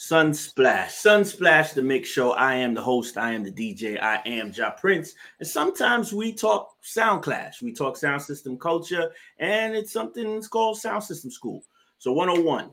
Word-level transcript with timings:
Sunsplash, 0.00 0.92
Sunsplash, 0.92 1.74
the 1.74 1.82
mix 1.82 2.08
show. 2.08 2.30
I 2.30 2.54
am 2.54 2.72
the 2.72 2.80
host. 2.80 3.18
I 3.18 3.32
am 3.32 3.44
the 3.44 3.52
DJ. 3.52 4.02
I 4.02 4.22
am 4.24 4.50
Ja 4.50 4.70
Prince. 4.70 5.12
And 5.40 5.46
sometimes 5.46 6.10
we 6.10 6.32
talk 6.32 6.70
sound 6.80 7.22
clash. 7.22 7.60
We 7.60 7.74
talk 7.74 7.98
sound 7.98 8.22
system 8.22 8.56
culture, 8.56 9.10
and 9.38 9.74
it's 9.76 9.92
something 9.92 10.32
that's 10.32 10.48
called 10.48 10.78
sound 10.78 11.04
system 11.04 11.30
school. 11.30 11.62
So 11.98 12.12
101. 12.12 12.70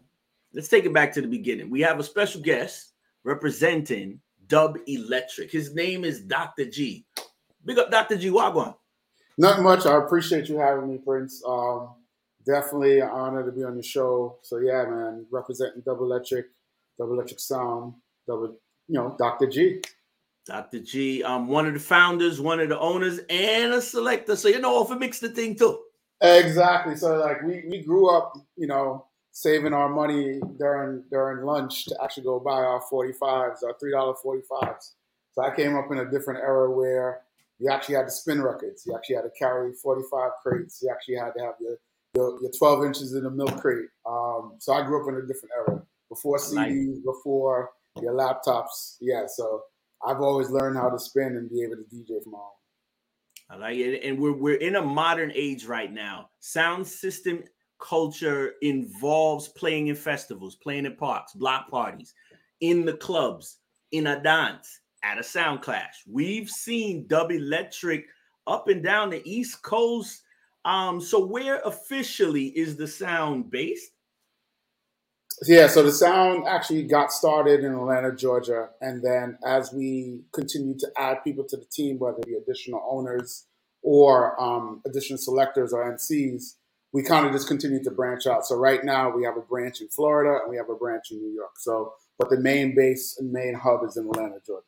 Let's 0.53 0.69
take 0.69 0.85
it 0.85 0.93
back 0.93 1.11
to 1.15 1.21
the 1.21 1.27
beginning. 1.27 1.69
We 1.69 1.81
have 1.81 1.99
a 1.99 2.03
special 2.03 2.39
guest 2.39 2.93
representing 3.25 4.21
Dub 4.47 4.77
Electric. 4.87 5.51
His 5.51 5.75
name 5.75 6.05
is 6.05 6.21
Dr. 6.21 6.63
G. 6.63 7.05
Big 7.65 7.77
up 7.77 7.91
Dr. 7.91 8.15
G. 8.15 8.29
Wagwan. 8.29 8.73
Not 9.37 9.61
much. 9.61 9.85
I 9.85 9.97
appreciate 9.97 10.47
you 10.47 10.59
having 10.59 10.89
me, 10.89 10.97
Prince. 10.97 11.43
Um, 11.45 11.89
definitely 12.45 13.01
an 13.01 13.09
honor 13.09 13.45
to 13.45 13.51
be 13.51 13.65
on 13.65 13.75
the 13.75 13.83
show. 13.83 14.37
So 14.43 14.59
yeah, 14.59 14.85
man, 14.85 15.25
representing 15.29 15.81
Dub 15.81 15.99
Electric 15.99 16.45
Double 16.97 17.13
Electric 17.13 17.39
Sound, 17.39 17.93
Double, 18.27 18.57
you 18.87 18.95
know, 18.95 19.15
Dr. 19.17 19.47
G. 19.47 19.81
Dr. 20.45 20.79
G, 20.79 21.23
um, 21.23 21.47
one 21.47 21.67
of 21.67 21.73
the 21.73 21.79
founders, 21.79 22.39
one 22.39 22.59
of 22.59 22.69
the 22.69 22.79
owners, 22.79 23.19
and 23.29 23.73
a 23.73 23.81
selector. 23.81 24.35
So 24.35 24.47
you 24.47 24.59
know, 24.59 24.83
if 24.83 24.91
it 24.91 24.99
mix 24.99 25.19
the 25.19 25.29
thing 25.29 25.55
too. 25.55 25.79
Exactly. 26.21 26.95
So 26.95 27.17
like 27.17 27.41
we 27.43 27.63
we 27.69 27.83
grew 27.83 28.09
up, 28.09 28.37
you 28.55 28.67
know, 28.67 29.05
saving 29.31 29.73
our 29.73 29.89
money 29.89 30.39
during 30.57 31.03
during 31.11 31.45
lunch 31.45 31.85
to 31.85 31.97
actually 32.01 32.23
go 32.23 32.39
buy 32.39 32.63
our 32.63 32.81
45s, 32.91 33.63
our 33.63 33.75
three 33.79 33.91
dollar 33.91 34.13
45s. 34.25 34.93
So 35.33 35.43
I 35.43 35.53
came 35.55 35.75
up 35.75 35.91
in 35.91 35.99
a 35.99 36.09
different 36.09 36.39
era 36.39 36.71
where 36.71 37.21
you 37.59 37.69
actually 37.69 37.95
had 37.95 38.05
to 38.05 38.11
spin 38.11 38.41
records. 38.41 38.83
You 38.85 38.95
actually 38.95 39.17
had 39.17 39.23
to 39.23 39.31
carry 39.37 39.73
45 39.73 40.31
crates. 40.41 40.81
You 40.81 40.89
actually 40.89 41.15
had 41.15 41.33
to 41.37 41.43
have 41.43 41.55
your 41.59 41.77
your, 42.15 42.41
your 42.41 42.51
12 42.57 42.85
inches 42.85 43.13
in 43.13 43.25
a 43.25 43.29
milk 43.29 43.59
crate. 43.59 43.89
Um, 44.09 44.53
so 44.59 44.73
I 44.73 44.81
grew 44.83 45.03
up 45.03 45.09
in 45.09 45.23
a 45.23 45.27
different 45.27 45.51
era 45.55 45.83
before 46.17 46.37
CDs, 46.37 46.95
like 46.95 47.03
before 47.03 47.69
your 48.01 48.13
laptops. 48.13 48.97
Yeah, 48.99 49.23
so 49.27 49.61
I've 50.05 50.21
always 50.21 50.49
learned 50.49 50.77
how 50.77 50.89
to 50.89 50.99
spin 50.99 51.37
and 51.37 51.49
be 51.49 51.63
able 51.63 51.75
to 51.75 51.83
DJ 51.93 52.23
from 52.23 52.33
home. 52.33 52.51
I 53.49 53.55
like 53.55 53.77
it. 53.77 54.03
And 54.03 54.19
we're 54.19 54.33
we're 54.33 54.57
in 54.57 54.75
a 54.75 54.81
modern 54.81 55.31
age 55.33 55.65
right 55.65 55.91
now. 55.91 56.29
Sound 56.39 56.85
system 56.85 57.43
culture 57.79 58.53
involves 58.61 59.47
playing 59.49 59.87
in 59.87 59.95
festivals, 59.95 60.55
playing 60.55 60.85
in 60.85 60.95
parks, 60.95 61.33
block 61.33 61.69
parties, 61.69 62.13
in 62.61 62.85
the 62.85 62.97
clubs, 62.97 63.59
in 63.91 64.07
a 64.07 64.21
dance, 64.21 64.81
at 65.03 65.19
a 65.19 65.23
sound 65.23 65.61
clash. 65.61 66.03
We've 66.07 66.49
seen 66.49 67.07
Dub 67.07 67.31
Electric 67.31 68.05
up 68.47 68.67
and 68.67 68.83
down 68.83 69.11
the 69.11 69.21
East 69.29 69.61
Coast. 69.61 70.23
Um, 70.65 70.99
so 70.99 71.25
where 71.25 71.61
officially 71.63 72.47
is 72.47 72.75
the 72.75 72.87
sound 72.87 73.49
based? 73.49 73.91
Yeah, 75.45 75.67
so 75.67 75.83
the 75.83 75.91
sound 75.91 76.47
actually 76.47 76.83
got 76.83 77.11
started 77.11 77.63
in 77.63 77.73
Atlanta, 77.73 78.15
Georgia, 78.15 78.69
and 78.81 79.03
then 79.03 79.37
as 79.45 79.71
we 79.71 80.23
continued 80.33 80.79
to 80.79 80.87
add 80.97 81.23
people 81.23 81.43
to 81.49 81.57
the 81.57 81.65
team, 81.65 81.99
whether 81.99 82.17
it 82.19 82.25
be 82.25 82.33
additional 82.35 82.83
owners 82.89 83.45
or 83.83 84.39
um, 84.41 84.81
additional 84.87 85.19
selectors 85.19 85.73
or 85.73 85.93
MCs, 85.93 86.55
we 86.91 87.03
kind 87.03 87.27
of 87.27 87.33
just 87.33 87.47
continued 87.47 87.83
to 87.83 87.91
branch 87.91 88.25
out. 88.25 88.45
So 88.45 88.55
right 88.55 88.83
now 88.83 89.15
we 89.15 89.23
have 89.25 89.37
a 89.37 89.41
branch 89.41 89.81
in 89.81 89.89
Florida 89.89 90.39
and 90.41 90.49
we 90.49 90.57
have 90.57 90.69
a 90.69 90.75
branch 90.75 91.11
in 91.11 91.19
New 91.19 91.31
York. 91.31 91.51
So, 91.57 91.93
but 92.17 92.31
the 92.31 92.39
main 92.39 92.73
base 92.75 93.17
and 93.19 93.31
main 93.31 93.53
hub 93.53 93.81
is 93.85 93.97
in 93.97 94.07
Atlanta, 94.07 94.37
Georgia. 94.45 94.63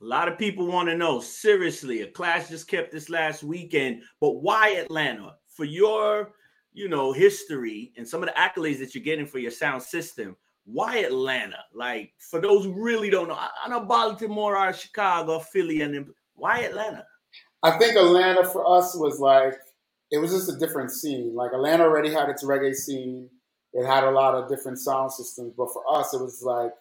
A 0.00 0.04
lot 0.04 0.28
of 0.28 0.38
people 0.38 0.66
want 0.66 0.88
to 0.88 0.96
know 0.96 1.20
seriously. 1.20 2.02
A 2.02 2.06
class 2.06 2.48
just 2.48 2.68
kept 2.68 2.92
this 2.92 3.08
last 3.08 3.42
weekend, 3.42 4.02
but 4.20 4.42
why 4.42 4.76
Atlanta? 4.76 5.34
For 5.48 5.64
your 5.64 6.32
you 6.76 6.90
know, 6.90 7.10
history 7.10 7.90
and 7.96 8.06
some 8.06 8.22
of 8.22 8.28
the 8.28 8.34
accolades 8.34 8.78
that 8.78 8.94
you're 8.94 9.02
getting 9.02 9.26
for 9.26 9.38
your 9.38 9.50
sound 9.50 9.82
system, 9.82 10.36
why 10.66 10.98
Atlanta? 10.98 11.56
Like, 11.72 12.12
for 12.18 12.38
those 12.38 12.66
who 12.66 12.74
really 12.74 13.08
don't 13.08 13.28
know, 13.28 13.38
I 13.38 13.66
know 13.68 13.80
Baltimore 13.80 14.58
or 14.58 14.72
Chicago, 14.74 15.38
Philly, 15.38 15.80
and 15.80 16.06
why 16.34 16.60
Atlanta? 16.60 17.06
I 17.62 17.78
think 17.78 17.96
Atlanta 17.96 18.44
for 18.44 18.78
us 18.78 18.94
was 18.94 19.18
like, 19.18 19.54
it 20.10 20.18
was 20.18 20.32
just 20.32 20.50
a 20.54 20.58
different 20.58 20.90
scene. 20.90 21.34
Like, 21.34 21.52
Atlanta 21.54 21.84
already 21.84 22.12
had 22.12 22.28
its 22.28 22.44
reggae 22.44 22.74
scene, 22.74 23.30
it 23.72 23.86
had 23.86 24.04
a 24.04 24.10
lot 24.10 24.34
of 24.34 24.50
different 24.50 24.78
sound 24.78 25.10
systems, 25.12 25.54
but 25.56 25.72
for 25.72 25.82
us, 25.90 26.12
it 26.12 26.20
was 26.20 26.42
like, 26.42 26.72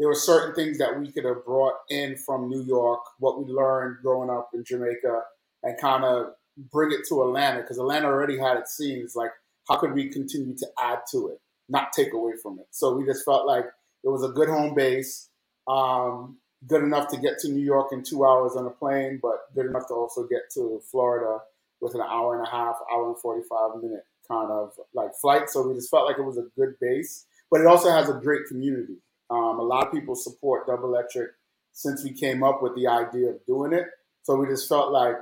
there 0.00 0.08
were 0.08 0.14
certain 0.14 0.56
things 0.56 0.76
that 0.78 0.98
we 0.98 1.12
could 1.12 1.24
have 1.24 1.44
brought 1.46 1.74
in 1.88 2.16
from 2.16 2.48
New 2.48 2.62
York, 2.64 3.00
what 3.20 3.38
we 3.38 3.50
learned 3.52 3.98
growing 4.02 4.28
up 4.28 4.50
in 4.54 4.64
Jamaica, 4.64 5.22
and 5.62 5.80
kind 5.80 6.04
of 6.04 6.32
bring 6.72 6.90
it 6.90 7.06
to 7.08 7.22
Atlanta 7.22 7.60
because 7.60 7.78
Atlanta 7.78 8.06
already 8.06 8.38
had 8.38 8.56
its 8.56 8.76
scenes. 8.76 9.14
Like, 9.14 9.30
how 9.68 9.76
could 9.76 9.92
we 9.92 10.08
continue 10.08 10.56
to 10.56 10.66
add 10.80 11.00
to 11.12 11.28
it, 11.28 11.40
not 11.68 11.92
take 11.92 12.12
away 12.12 12.32
from 12.42 12.58
it? 12.58 12.66
So 12.70 12.96
we 12.96 13.04
just 13.04 13.24
felt 13.24 13.46
like 13.46 13.64
it 14.04 14.08
was 14.08 14.24
a 14.24 14.28
good 14.28 14.48
home 14.48 14.74
base, 14.74 15.28
um, 15.68 16.38
good 16.66 16.82
enough 16.82 17.08
to 17.08 17.16
get 17.18 17.38
to 17.40 17.48
New 17.50 17.64
York 17.64 17.88
in 17.92 18.02
two 18.02 18.24
hours 18.24 18.56
on 18.56 18.66
a 18.66 18.70
plane, 18.70 19.18
but 19.22 19.54
good 19.54 19.66
enough 19.66 19.88
to 19.88 19.94
also 19.94 20.26
get 20.26 20.42
to 20.54 20.80
Florida 20.90 21.38
with 21.80 21.94
an 21.94 22.00
hour 22.00 22.36
and 22.36 22.46
a 22.46 22.50
half, 22.50 22.76
hour 22.92 23.08
and 23.08 23.18
45 23.18 23.82
minute 23.82 24.04
kind 24.28 24.50
of 24.50 24.72
like 24.94 25.14
flight. 25.14 25.48
So 25.48 25.66
we 25.66 25.74
just 25.74 25.90
felt 25.90 26.06
like 26.06 26.18
it 26.18 26.24
was 26.24 26.38
a 26.38 26.46
good 26.56 26.74
base, 26.80 27.26
but 27.50 27.60
it 27.60 27.66
also 27.66 27.90
has 27.90 28.08
a 28.08 28.14
great 28.14 28.46
community. 28.48 28.96
Um, 29.30 29.58
a 29.58 29.62
lot 29.62 29.86
of 29.86 29.92
people 29.92 30.14
support 30.14 30.66
Double 30.66 30.88
Electric 30.88 31.30
since 31.72 32.02
we 32.02 32.12
came 32.12 32.42
up 32.42 32.62
with 32.62 32.74
the 32.74 32.86
idea 32.86 33.30
of 33.30 33.46
doing 33.46 33.72
it. 33.72 33.86
So 34.22 34.36
we 34.36 34.46
just 34.46 34.68
felt 34.68 34.92
like 34.92 35.16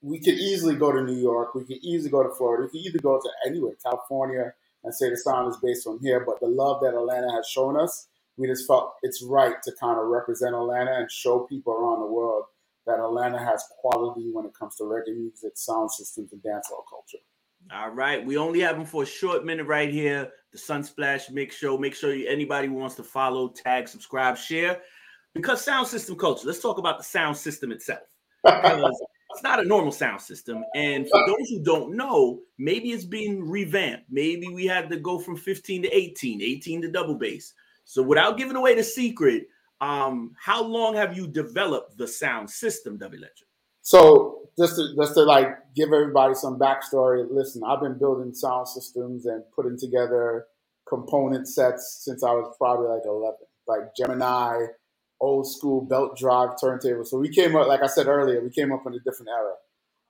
we 0.00 0.18
could 0.18 0.34
easily 0.34 0.76
go 0.76 0.92
to 0.92 1.02
New 1.02 1.20
York. 1.20 1.54
We 1.54 1.64
could 1.64 1.78
easily 1.82 2.10
go 2.10 2.22
to 2.22 2.34
Florida. 2.34 2.64
We 2.64 2.80
could 2.80 2.86
either 2.86 2.98
go 2.98 3.20
to 3.20 3.30
anywhere, 3.46 3.74
California, 3.82 4.52
and 4.84 4.94
say 4.94 5.10
the 5.10 5.16
sound 5.16 5.50
is 5.50 5.58
based 5.58 5.86
on 5.86 5.98
here. 6.00 6.24
But 6.26 6.40
the 6.40 6.48
love 6.48 6.80
that 6.82 6.94
Atlanta 6.94 7.30
has 7.32 7.46
shown 7.46 7.78
us, 7.78 8.08
we 8.36 8.48
just 8.48 8.66
felt 8.66 8.94
it's 9.02 9.22
right 9.22 9.54
to 9.62 9.72
kind 9.78 9.98
of 9.98 10.06
represent 10.06 10.54
Atlanta 10.54 10.92
and 10.92 11.10
show 11.10 11.40
people 11.40 11.72
around 11.72 12.00
the 12.00 12.06
world 12.06 12.44
that 12.86 12.98
Atlanta 12.98 13.38
has 13.38 13.64
quality 13.80 14.30
when 14.32 14.44
it 14.44 14.54
comes 14.54 14.76
to 14.76 14.84
reggae 14.84 15.16
music, 15.16 15.52
sound 15.54 15.90
systems, 15.90 16.32
and 16.32 16.42
dancehall 16.42 16.82
culture. 16.88 17.18
All 17.72 17.90
right, 17.90 18.24
we 18.24 18.36
only 18.36 18.60
have 18.60 18.76
them 18.76 18.84
for 18.84 19.04
a 19.04 19.06
short 19.06 19.44
minute 19.44 19.66
right 19.66 19.90
here. 19.90 20.30
The 20.50 20.58
Sunsplash 20.58 21.30
Mix 21.30 21.56
Show. 21.56 21.78
Make 21.78 21.94
sure 21.94 22.12
you, 22.12 22.28
anybody 22.28 22.68
wants 22.68 22.96
to 22.96 23.04
follow, 23.04 23.48
tag, 23.48 23.88
subscribe, 23.88 24.36
share. 24.36 24.80
Because 25.32 25.64
sound 25.64 25.86
system 25.86 26.16
culture. 26.16 26.46
Let's 26.46 26.60
talk 26.60 26.78
about 26.78 26.98
the 26.98 27.04
sound 27.04 27.36
system 27.36 27.72
itself. 27.72 28.00
Because 28.44 29.00
it's 29.32 29.42
not 29.42 29.60
a 29.60 29.64
normal 29.64 29.92
sound 29.92 30.20
system. 30.20 30.64
And 30.74 31.08
for 31.08 31.20
those 31.26 31.48
who 31.48 31.62
don't 31.62 31.96
know, 31.96 32.40
maybe 32.58 32.90
it's 32.90 33.04
been 33.04 33.42
revamped. 33.48 34.04
Maybe 34.10 34.48
we 34.48 34.66
had 34.66 34.90
to 34.90 34.96
go 34.98 35.18
from 35.18 35.36
15 35.36 35.82
to 35.82 35.88
18, 35.88 36.42
18 36.42 36.82
to 36.82 36.90
double 36.90 37.14
bass. 37.14 37.54
So 37.84 38.02
without 38.02 38.38
giving 38.38 38.56
away 38.56 38.74
the 38.74 38.84
secret, 38.84 39.48
um, 39.80 40.32
how 40.38 40.62
long 40.62 40.94
have 40.94 41.16
you 41.16 41.26
developed 41.26 41.98
the 41.98 42.06
sound 42.06 42.48
system, 42.48 42.98
Dub 42.98 43.14
Electric? 43.14 43.48
So 43.82 44.48
just 44.56 44.76
to 44.76 44.94
just 44.96 45.14
to 45.14 45.22
like 45.22 45.48
give 45.74 45.92
everybody 45.92 46.34
some 46.34 46.58
backstory, 46.58 47.26
listen, 47.28 47.62
I've 47.66 47.80
been 47.80 47.98
building 47.98 48.32
sound 48.32 48.68
systems 48.68 49.26
and 49.26 49.42
putting 49.54 49.76
together 49.76 50.46
component 50.88 51.48
sets 51.48 52.02
since 52.04 52.22
I 52.22 52.30
was 52.32 52.54
probably 52.58 52.86
like 52.88 53.02
11, 53.04 53.36
like 53.66 53.96
Gemini, 53.96 54.66
old 55.22 55.46
school 55.50 55.80
belt 55.80 56.18
drive 56.18 56.60
turntable. 56.60 57.04
So 57.04 57.16
we 57.16 57.28
came 57.30 57.54
up, 57.54 57.68
like 57.68 57.82
I 57.82 57.86
said 57.86 58.08
earlier, 58.08 58.42
we 58.42 58.50
came 58.50 58.72
up 58.72 58.82
in 58.86 58.92
a 58.92 58.98
different 58.98 59.30
era. 59.30 59.54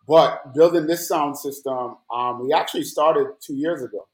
But 0.09 0.55
building 0.55 0.87
this 0.87 1.06
sound 1.06 1.39
system, 1.39 1.97
um, 2.12 2.45
we 2.45 2.53
actually 2.53 2.84
started 2.84 3.27
two 3.41 3.55
years 3.55 3.83
ago. 3.83 4.09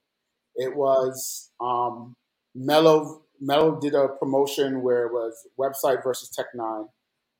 It 0.57 0.77
was 0.77 1.51
um, 1.61 2.17
Mello. 2.55 3.23
Mello 3.41 3.81
did 3.81 3.95
a 3.95 4.09
promotion 4.09 4.83
where 4.83 5.07
it 5.07 5.13
was 5.13 5.47
website 5.59 6.03
versus 6.03 6.29
Tech 6.29 6.47
N9ne. 6.55 6.89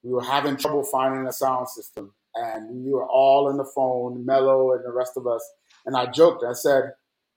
We 0.05 0.13
were 0.13 0.23
having 0.23 0.57
trouble 0.57 0.85
finding 0.85 1.27
a 1.27 1.33
sound 1.33 1.69
system, 1.69 2.15
and 2.37 2.85
we 2.85 2.93
were 2.93 3.07
all 3.07 3.49
on 3.49 3.57
the 3.57 3.65
phone, 3.65 4.25
Mello 4.25 4.73
and 4.73 4.85
the 4.85 4.93
rest 4.93 5.17
of 5.17 5.27
us. 5.27 5.45
And 5.85 5.97
I 5.97 6.07
joked. 6.07 6.45
I 6.45 6.53
said, 6.53 6.93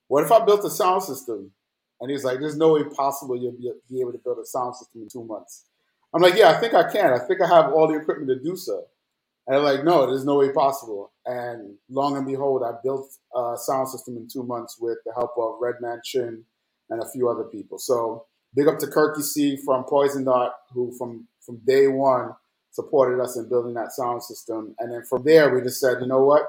"What 0.08 0.24
if 0.24 0.32
I 0.32 0.46
built 0.46 0.64
a 0.64 0.70
sound 0.70 1.02
system?" 1.02 1.52
And 2.00 2.12
he's 2.12 2.24
like, 2.24 2.40
"There's 2.40 2.58
no 2.58 2.74
way 2.74 2.84
possible 2.84 3.36
you'll 3.36 3.54
be, 3.54 3.72
be 3.90 4.02
able 4.02 4.12
to 4.12 4.20
build 4.20 4.38
a 4.38 4.46
sound 4.46 4.76
system 4.76 5.02
in 5.02 5.10
two 5.10 5.24
months." 5.24 5.66
I'm 6.14 6.22
like, 6.22 6.36
yeah, 6.36 6.50
I 6.50 6.60
think 6.60 6.74
I 6.74 6.92
can. 6.92 7.14
I 7.14 7.20
think 7.20 7.42
I 7.42 7.48
have 7.48 7.72
all 7.72 7.88
the 7.88 7.98
equipment 7.98 8.30
to 8.30 8.40
do 8.40 8.56
so. 8.56 8.86
And 9.48 9.56
they're 9.56 9.64
like, 9.64 9.84
no, 9.84 10.06
there's 10.06 10.26
no 10.26 10.36
way 10.38 10.52
possible. 10.52 11.12
And 11.26 11.76
long 11.90 12.18
and 12.18 12.26
behold, 12.26 12.64
I 12.64 12.74
built 12.84 13.10
a 13.36 13.56
sound 13.58 13.90
system 13.90 14.18
in 14.18 14.28
two 14.32 14.44
months 14.44 14.78
with 14.80 14.98
the 15.06 15.14
help 15.14 15.32
of 15.38 15.56
Redman 15.60 16.02
Chin 16.04 16.44
and 16.90 17.02
a 17.02 17.10
few 17.10 17.30
other 17.30 17.46
people. 17.46 17.78
So 17.80 18.26
big 18.54 18.68
up 18.68 18.78
to 18.80 18.88
Kirky 18.88 19.24
C 19.24 19.58
from 19.66 19.86
Poison 19.86 20.26
Dot, 20.26 20.54
who 20.74 20.94
from, 20.98 21.28
from 21.46 21.58
day 21.66 21.88
one 21.88 22.34
supported 22.72 23.22
us 23.22 23.38
in 23.38 23.50
building 23.50 23.74
that 23.74 23.92
sound 23.92 24.24
system. 24.24 24.76
And 24.80 24.92
then 24.92 25.04
from 25.10 25.24
there, 25.24 25.54
we 25.54 25.62
just 25.62 25.80
said, 25.80 25.98
you 26.02 26.08
know 26.08 26.24
what? 26.24 26.44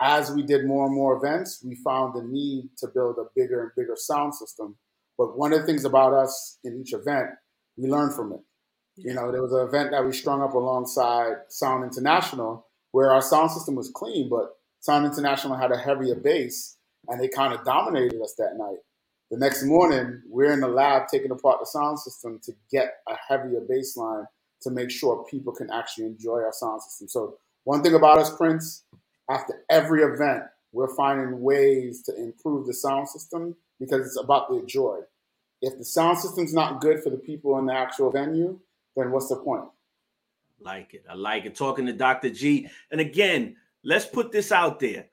As 0.00 0.30
we 0.30 0.42
did 0.42 0.64
more 0.64 0.86
and 0.86 0.94
more 0.94 1.16
events, 1.16 1.62
we 1.64 1.74
found 1.76 2.14
the 2.14 2.22
need 2.22 2.70
to 2.78 2.88
build 2.88 3.16
a 3.18 3.24
bigger 3.34 3.62
and 3.62 3.72
bigger 3.76 3.96
sound 3.96 4.34
system. 4.34 4.76
But 5.16 5.36
one 5.36 5.52
of 5.52 5.60
the 5.60 5.66
things 5.66 5.84
about 5.84 6.12
us 6.12 6.58
in 6.62 6.80
each 6.80 6.92
event, 6.92 7.30
we 7.76 7.88
learn 7.88 8.12
from 8.12 8.32
it. 8.32 8.40
You 8.98 9.14
know, 9.14 9.30
there 9.30 9.42
was 9.42 9.52
an 9.52 9.66
event 9.66 9.92
that 9.92 10.04
we 10.04 10.12
strung 10.12 10.42
up 10.42 10.54
alongside 10.54 11.36
Sound 11.48 11.84
International 11.84 12.66
where 12.90 13.12
our 13.12 13.22
sound 13.22 13.50
system 13.50 13.74
was 13.74 13.90
clean, 13.94 14.28
but 14.28 14.56
Sound 14.80 15.06
International 15.06 15.56
had 15.56 15.70
a 15.70 15.78
heavier 15.78 16.16
bass 16.16 16.76
and 17.06 17.20
they 17.20 17.28
kind 17.28 17.54
of 17.54 17.64
dominated 17.64 18.20
us 18.20 18.34
that 18.38 18.56
night. 18.56 18.78
The 19.30 19.38
next 19.38 19.62
morning, 19.62 20.22
we're 20.28 20.52
in 20.52 20.60
the 20.60 20.68
lab 20.68 21.08
taking 21.08 21.30
apart 21.30 21.60
the 21.60 21.66
sound 21.66 21.98
system 21.98 22.40
to 22.44 22.52
get 22.72 22.94
a 23.08 23.14
heavier 23.28 23.60
bass 23.68 23.96
line 23.96 24.24
to 24.62 24.70
make 24.70 24.90
sure 24.90 25.24
people 25.30 25.52
can 25.52 25.70
actually 25.70 26.06
enjoy 26.06 26.40
our 26.40 26.52
sound 26.52 26.82
system. 26.82 27.08
So 27.08 27.38
one 27.64 27.82
thing 27.82 27.94
about 27.94 28.18
us, 28.18 28.34
Prince, 28.34 28.84
after 29.30 29.62
every 29.70 30.02
event, 30.02 30.44
we're 30.72 30.94
finding 30.96 31.40
ways 31.40 32.02
to 32.04 32.16
improve 32.16 32.66
the 32.66 32.74
sound 32.74 33.08
system 33.08 33.54
because 33.78 34.06
it's 34.06 34.18
about 34.18 34.48
the 34.48 34.64
joy. 34.66 35.00
If 35.60 35.76
the 35.76 35.84
sound 35.84 36.18
system's 36.18 36.54
not 36.54 36.80
good 36.80 37.02
for 37.02 37.10
the 37.10 37.16
people 37.16 37.58
in 37.58 37.66
the 37.66 37.74
actual 37.74 38.10
venue, 38.10 38.58
then 38.98 39.10
what's 39.12 39.28
the 39.28 39.36
point? 39.36 39.64
Like 40.60 40.94
it. 40.94 41.04
I 41.08 41.14
like 41.14 41.44
it. 41.44 41.54
Talking 41.54 41.86
to 41.86 41.92
Dr. 41.92 42.30
G. 42.30 42.68
And 42.90 43.00
again, 43.00 43.56
let's 43.84 44.06
put 44.06 44.32
this 44.32 44.50
out 44.50 44.80
there. 44.80 45.06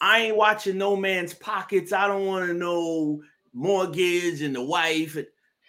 I 0.00 0.20
ain't 0.20 0.36
watching 0.36 0.78
no 0.78 0.96
man's 0.96 1.34
pockets. 1.34 1.92
I 1.92 2.06
don't 2.06 2.26
want 2.26 2.46
to 2.46 2.54
know 2.54 3.22
mortgage 3.52 4.42
and 4.42 4.54
the 4.54 4.62
wife. 4.62 5.16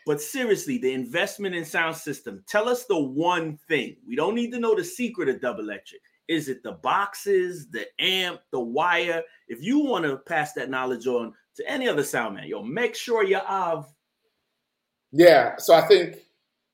But 0.05 0.21
seriously, 0.21 0.79
the 0.79 0.93
investment 0.93 1.53
in 1.53 1.65
sound 1.65 1.95
system. 1.95 2.43
Tell 2.47 2.67
us 2.67 2.85
the 2.85 2.99
one 2.99 3.57
thing. 3.67 3.97
We 4.07 4.15
don't 4.15 4.35
need 4.35 4.51
to 4.51 4.59
know 4.59 4.75
the 4.75 4.83
secret 4.83 5.29
of 5.29 5.41
double 5.41 5.63
electric. 5.63 6.01
Is 6.27 6.47
it 6.47 6.63
the 6.63 6.73
boxes, 6.73 7.67
the 7.69 7.85
amp, 7.99 8.41
the 8.51 8.59
wire? 8.59 9.23
If 9.47 9.61
you 9.61 9.79
want 9.79 10.05
to 10.05 10.17
pass 10.17 10.53
that 10.53 10.69
knowledge 10.69 11.05
on 11.07 11.33
to 11.55 11.69
any 11.69 11.87
other 11.87 12.03
sound 12.03 12.35
man, 12.35 12.47
yo, 12.47 12.63
make 12.63 12.95
sure 12.95 13.23
you 13.23 13.39
have. 13.39 13.85
Yeah. 15.11 15.57
So 15.57 15.73
I 15.73 15.81
think 15.81 16.17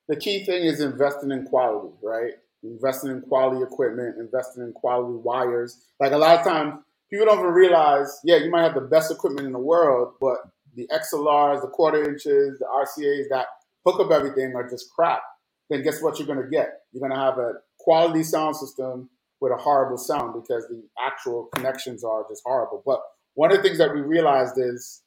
the 0.07 0.15
key 0.15 0.45
thing 0.45 0.63
is 0.63 0.81
investing 0.81 1.31
in 1.31 1.45
quality, 1.45 1.93
right? 2.03 2.33
Investing 2.63 3.11
in 3.11 3.21
quality 3.21 3.63
equipment, 3.63 4.17
investing 4.19 4.63
in 4.63 4.73
quality 4.73 5.17
wires. 5.17 5.85
Like 5.99 6.11
a 6.11 6.17
lot 6.17 6.39
of 6.39 6.45
times, 6.45 6.75
people 7.09 7.25
don't 7.25 7.39
even 7.39 7.51
realize, 7.51 8.19
yeah, 8.23 8.37
you 8.37 8.49
might 8.49 8.63
have 8.63 8.75
the 8.75 8.81
best 8.81 9.11
equipment 9.11 9.45
in 9.45 9.53
the 9.53 9.59
world, 9.59 10.13
but 10.19 10.37
the 10.75 10.87
XLRs, 10.87 11.61
the 11.61 11.67
quarter 11.67 12.03
inches, 12.03 12.59
the 12.59 12.65
RCAs 12.65 13.25
that 13.29 13.47
hook 13.85 13.99
up 13.99 14.11
everything 14.11 14.53
are 14.55 14.69
just 14.69 14.91
crap. 14.93 15.21
Then 15.69 15.83
guess 15.83 16.01
what 16.01 16.19
you're 16.19 16.27
going 16.27 16.43
to 16.43 16.49
get? 16.49 16.81
You're 16.91 17.07
going 17.07 17.11
to 17.11 17.23
have 17.23 17.37
a 17.37 17.53
quality 17.79 18.23
sound 18.23 18.55
system 18.55 19.09
with 19.41 19.51
a 19.51 19.57
horrible 19.57 19.97
sound 19.97 20.33
because 20.41 20.67
the 20.67 20.83
actual 21.03 21.49
connections 21.55 22.03
are 22.03 22.25
just 22.29 22.41
horrible. 22.45 22.83
But 22.85 23.01
one 23.33 23.51
of 23.51 23.57
the 23.57 23.63
things 23.63 23.77
that 23.79 23.93
we 23.93 24.01
realized 24.01 24.55
is 24.57 25.01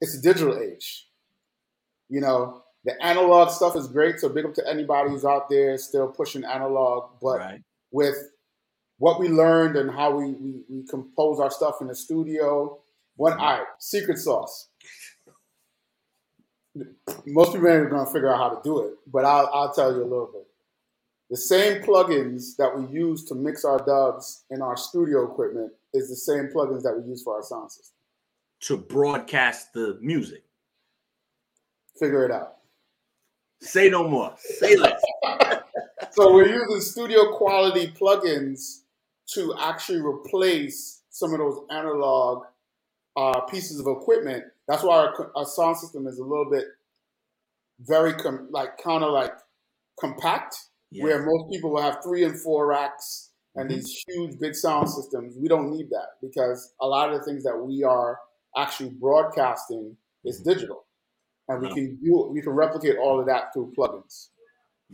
it's 0.00 0.16
a 0.18 0.22
digital 0.22 0.58
age. 0.58 1.08
You 2.08 2.20
know, 2.20 2.62
the 2.86 3.04
analog 3.04 3.50
stuff 3.50 3.76
is 3.76 3.88
great. 3.88 4.20
So 4.20 4.28
big 4.28 4.46
up 4.46 4.54
to 4.54 4.66
anybody 4.66 5.10
who's 5.10 5.24
out 5.24 5.50
there 5.50 5.76
still 5.76 6.06
pushing 6.06 6.44
analog. 6.44 7.10
But 7.20 7.38
right. 7.38 7.62
with 7.90 8.16
what 8.98 9.18
we 9.18 9.28
learned 9.28 9.76
and 9.76 9.90
how 9.90 10.16
we, 10.16 10.32
we, 10.32 10.62
we 10.70 10.86
compose 10.86 11.40
our 11.40 11.50
stuff 11.50 11.80
in 11.80 11.88
the 11.88 11.94
studio. 11.94 12.78
One, 13.16 13.32
mm-hmm. 13.32 13.40
all 13.40 13.58
right, 13.58 13.66
secret 13.80 14.18
sauce. 14.18 14.68
Most 17.26 17.52
people 17.52 17.68
ain't 17.68 17.90
gonna 17.90 18.06
figure 18.06 18.32
out 18.32 18.38
how 18.38 18.48
to 18.50 18.60
do 18.62 18.86
it, 18.86 18.94
but 19.06 19.24
I'll, 19.24 19.50
I'll 19.52 19.72
tell 19.72 19.92
you 19.92 20.02
a 20.02 20.04
little 20.04 20.30
bit. 20.32 20.46
The 21.30 21.36
same 21.36 21.82
plugins 21.82 22.54
that 22.56 22.78
we 22.78 22.86
use 22.86 23.24
to 23.24 23.34
mix 23.34 23.64
our 23.64 23.78
dubs 23.84 24.44
in 24.50 24.62
our 24.62 24.76
studio 24.76 25.24
equipment 25.24 25.72
is 25.92 26.08
the 26.08 26.16
same 26.16 26.50
plugins 26.54 26.82
that 26.82 26.94
we 26.96 27.08
use 27.08 27.22
for 27.22 27.36
our 27.36 27.42
sound 27.42 27.72
system. 27.72 27.96
To 28.60 28.76
broadcast 28.76 29.72
the 29.72 29.98
music. 30.00 30.44
Figure 31.98 32.24
it 32.24 32.30
out. 32.30 32.55
Say 33.60 33.88
no 33.88 34.08
more. 34.08 34.34
Say 34.38 34.76
less. 34.76 35.00
so 36.10 36.32
we're 36.32 36.48
using 36.48 36.80
studio 36.80 37.32
quality 37.32 37.88
plugins 37.88 38.82
to 39.34 39.54
actually 39.58 40.00
replace 40.00 41.02
some 41.10 41.32
of 41.32 41.38
those 41.38 41.60
analog 41.70 42.44
uh, 43.16 43.40
pieces 43.42 43.80
of 43.80 43.86
equipment. 43.86 44.44
That's 44.68 44.82
why 44.82 44.96
our, 44.96 45.32
our, 45.34 45.44
sound 45.46 45.78
system 45.78 46.06
is 46.06 46.18
a 46.18 46.22
little 46.22 46.48
bit 46.50 46.66
very 47.80 48.12
com- 48.14 48.48
like 48.50 48.78
kind 48.82 49.02
of 49.02 49.12
like 49.12 49.32
compact, 49.98 50.56
yeah. 50.90 51.04
where 51.04 51.24
most 51.24 51.50
people 51.50 51.72
will 51.72 51.82
have 51.82 51.98
three 52.02 52.24
and 52.24 52.38
four 52.38 52.66
racks 52.66 53.30
and 53.54 53.68
mm-hmm. 53.68 53.76
these 53.76 54.04
huge 54.06 54.38
big 54.38 54.54
sound 54.54 54.88
systems. 54.90 55.36
We 55.38 55.48
don't 55.48 55.70
need 55.70 55.88
that 55.90 56.08
because 56.22 56.74
a 56.80 56.86
lot 56.86 57.12
of 57.12 57.18
the 57.18 57.24
things 57.24 57.42
that 57.44 57.56
we 57.56 57.82
are 57.82 58.18
actually 58.56 58.90
broadcasting 58.90 59.96
is 60.24 60.40
mm-hmm. 60.40 60.50
digital, 60.50 60.84
and 61.48 61.62
we 61.62 61.68
can 61.68 61.98
do 62.02 62.28
we 62.32 62.42
can 62.42 62.52
replicate 62.52 62.96
all 62.96 63.20
of 63.20 63.26
that 63.26 63.52
through 63.52 63.72
plugins. 63.76 64.28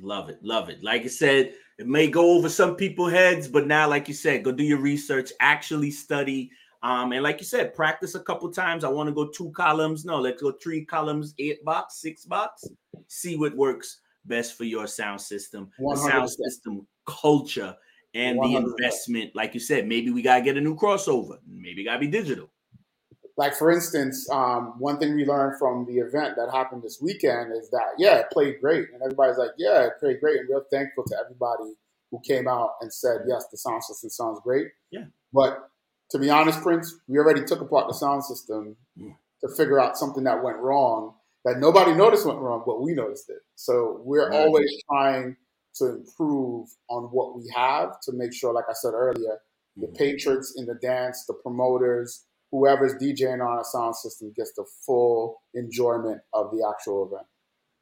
Love 0.00 0.28
it, 0.31 0.38
love 0.43 0.69
it. 0.69 0.82
Like 0.82 1.02
I 1.02 1.08
said, 1.08 1.54
it 1.78 1.87
may 1.87 2.08
go 2.08 2.37
over 2.37 2.49
some 2.49 2.76
people's 2.76 3.12
heads, 3.12 3.49
but 3.49 3.66
now, 3.66 3.88
like 3.88 4.08
you 4.08 4.14
said, 4.14 4.43
go 4.43 4.52
do 4.52 4.64
your 4.64 4.81
research, 4.81 5.32
actually 5.40 5.90
study. 5.90 6.50
Um, 6.82 7.12
and 7.12 7.22
like 7.22 7.38
you 7.40 7.46
said, 7.46 7.75
practice 7.75 8.14
a 8.14 8.20
couple 8.20 8.50
times. 8.50 8.84
I 8.84 8.88
want 8.88 9.08
to 9.08 9.14
go 9.14 9.28
two 9.28 9.50
columns. 9.50 10.04
No, 10.04 10.19
let's 10.19 10.43
go 10.43 10.52
three 10.52 10.84
columns, 10.84 11.34
eight 11.38 11.64
box, 11.64 12.00
six 12.00 12.25
box. 12.25 12.66
See 13.08 13.37
what 13.37 13.55
works 13.55 14.00
best 14.25 14.56
for 14.56 14.64
your 14.64 14.87
sound 14.87 15.20
system, 15.20 15.70
100%. 15.81 15.94
the 15.94 16.10
sound 16.10 16.31
system 16.31 16.87
culture, 17.06 17.75
and 18.14 18.38
100%. 18.38 18.43
the 18.43 18.56
investment. 18.56 19.34
Like 19.34 19.55
you 19.55 19.60
said, 19.60 19.87
maybe 19.87 20.10
we 20.10 20.22
gotta 20.22 20.43
get 20.43 20.56
a 20.56 20.60
new 20.60 20.76
crossover. 20.76 21.38
Maybe 21.46 21.84
gotta 21.84 21.98
be 21.98 22.08
digital 22.08 22.51
like 23.37 23.55
for 23.55 23.70
instance, 23.70 24.29
um, 24.31 24.75
one 24.79 24.99
thing 24.99 25.14
we 25.14 25.25
learned 25.25 25.58
from 25.58 25.87
the 25.87 25.99
event 25.99 26.37
that 26.37 26.50
happened 26.52 26.82
this 26.82 26.99
weekend 27.00 27.52
is 27.52 27.70
that 27.70 27.94
yeah, 27.99 28.19
it 28.19 28.26
played 28.32 28.61
great, 28.61 28.88
and 28.93 29.02
everybody's 29.02 29.38
like, 29.38 29.52
yeah, 29.58 29.87
it 29.87 29.93
played 30.00 30.20
great, 30.20 30.40
and 30.40 30.49
we're 30.49 30.64
thankful 30.70 31.05
to 31.05 31.17
everybody 31.23 31.75
who 32.11 32.20
came 32.26 32.46
out 32.46 32.73
and 32.81 32.93
said 32.93 33.23
yes, 33.26 33.46
the 33.50 33.56
sound 33.56 33.82
system 33.84 34.11
sounds 34.11 34.40
great. 34.43 34.69
Yeah, 34.90 35.05
but 35.32 35.69
to 36.11 36.19
be 36.19 36.29
honest, 36.31 36.62
Prince, 36.62 36.94
we 37.08 37.19
already 37.19 37.43
took 37.44 37.61
apart 37.61 37.88
the 37.88 37.94
sound 37.94 38.25
system 38.25 38.76
yeah. 38.96 39.12
to 39.40 39.55
figure 39.56 39.81
out 39.81 39.96
something 39.96 40.25
that 40.25 40.43
went 40.43 40.58
wrong 40.58 41.14
that 41.44 41.58
nobody 41.58 41.94
noticed 41.94 42.26
went 42.26 42.38
wrong, 42.38 42.62
but 42.64 42.81
we 42.81 42.94
noticed 42.94 43.29
it. 43.31 43.40
So 43.56 44.00
we're 44.05 44.29
right. 44.29 44.40
always 44.40 44.70
trying 44.88 45.37
to 45.76 45.96
improve 45.96 46.69
on 46.88 47.05
what 47.05 47.37
we 47.37 47.50
have 47.55 48.00
to 48.02 48.12
make 48.12 48.32
sure, 48.32 48.52
like 48.52 48.67
I 48.69 48.75
said 48.75 48.93
earlier, 48.94 49.38
the 49.76 49.87
mm-hmm. 49.87 49.96
patrons 49.96 50.55
in 50.56 50.67
the 50.67 50.75
dance, 50.75 51.25
the 51.26 51.34
promoters, 51.34 52.25
whoever's 52.52 52.94
DJing 52.94 53.44
on 53.44 53.58
a 53.58 53.64
sound 53.64 53.96
system 53.96 54.32
gets 54.37 54.52
the 54.52 54.64
full 54.87 55.43
enjoyment 55.54 56.20
of 56.34 56.50
the 56.52 56.64
actual 56.69 57.06
event. 57.06 57.26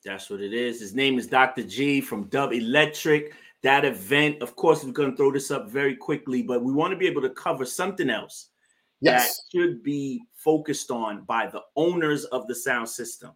That's 0.05 0.31
what 0.31 0.41
it 0.41 0.55
is. 0.55 0.81
His 0.81 0.95
name 0.95 1.19
is 1.19 1.27
Dr. 1.27 1.65
G 1.65 2.01
from 2.01 2.25
Dub 2.25 2.53
Electric. 2.53 3.35
That 3.63 3.85
event, 3.85 4.41
of 4.41 4.57
course, 4.57 4.83
we're 4.83 4.93
going 4.93 5.11
to 5.11 5.17
throw 5.17 5.31
this 5.31 5.51
up 5.51 5.69
very 5.69 5.95
quickly, 5.95 6.43
but 6.43 6.65
we 6.65 6.73
want 6.73 6.93
to 6.93 6.97
be 6.97 7.07
able 7.07 7.21
to 7.21 7.31
cover 7.31 7.67
something 7.67 8.09
else 8.09 8.49
yes. 9.01 9.37
that 9.37 9.59
should 9.59 9.83
be 9.83 10.23
focused 10.33 10.91
on 10.91 11.25
by 11.25 11.47
the 11.47 11.61
owners 11.77 12.25
of 12.27 12.47
the 12.47 12.55
sound 12.55 12.89
system. 12.89 13.33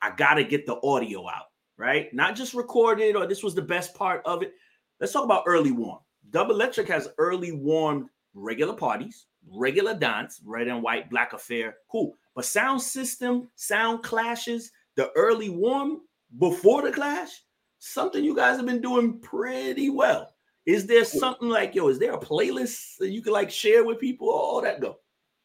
I 0.00 0.10
got 0.16 0.34
to 0.34 0.44
get 0.44 0.66
the 0.66 0.80
audio 0.82 1.28
out, 1.28 1.46
right? 1.76 2.12
Not 2.12 2.34
just 2.34 2.54
recorded 2.54 3.14
or 3.14 3.26
this 3.26 3.44
was 3.44 3.54
the 3.54 3.62
best 3.62 3.94
part 3.94 4.22
of 4.24 4.42
it. 4.42 4.54
Let's 4.98 5.12
talk 5.12 5.24
about 5.24 5.44
early 5.46 5.70
warm. 5.70 6.00
Dub 6.30 6.50
Electric 6.50 6.88
has 6.88 7.08
early 7.18 7.52
warmed 7.52 8.08
regular 8.34 8.74
parties, 8.74 9.26
regular 9.50 9.94
dance, 9.94 10.40
red 10.44 10.68
and 10.68 10.82
white, 10.82 11.10
black 11.10 11.32
affair, 11.32 11.76
cool. 11.90 12.14
But 12.34 12.44
sound 12.44 12.80
system, 12.80 13.48
sound 13.54 14.02
clashes, 14.02 14.70
the 14.96 15.10
early 15.16 15.50
warm 15.50 16.02
before 16.38 16.82
the 16.82 16.92
clash, 16.92 17.30
something 17.78 18.24
you 18.24 18.34
guys 18.34 18.56
have 18.56 18.66
been 18.66 18.80
doing 18.80 19.18
pretty 19.20 19.90
well. 19.90 20.32
Is 20.64 20.86
there 20.86 21.04
something 21.04 21.48
like 21.48 21.74
yo? 21.74 21.88
Is 21.88 21.98
there 21.98 22.12
a 22.12 22.18
playlist 22.18 22.98
that 22.98 23.10
you 23.10 23.20
could 23.20 23.32
like 23.32 23.50
share 23.50 23.84
with 23.84 23.98
people? 23.98 24.30
All 24.30 24.60
that 24.62 24.80
go. 24.80 24.98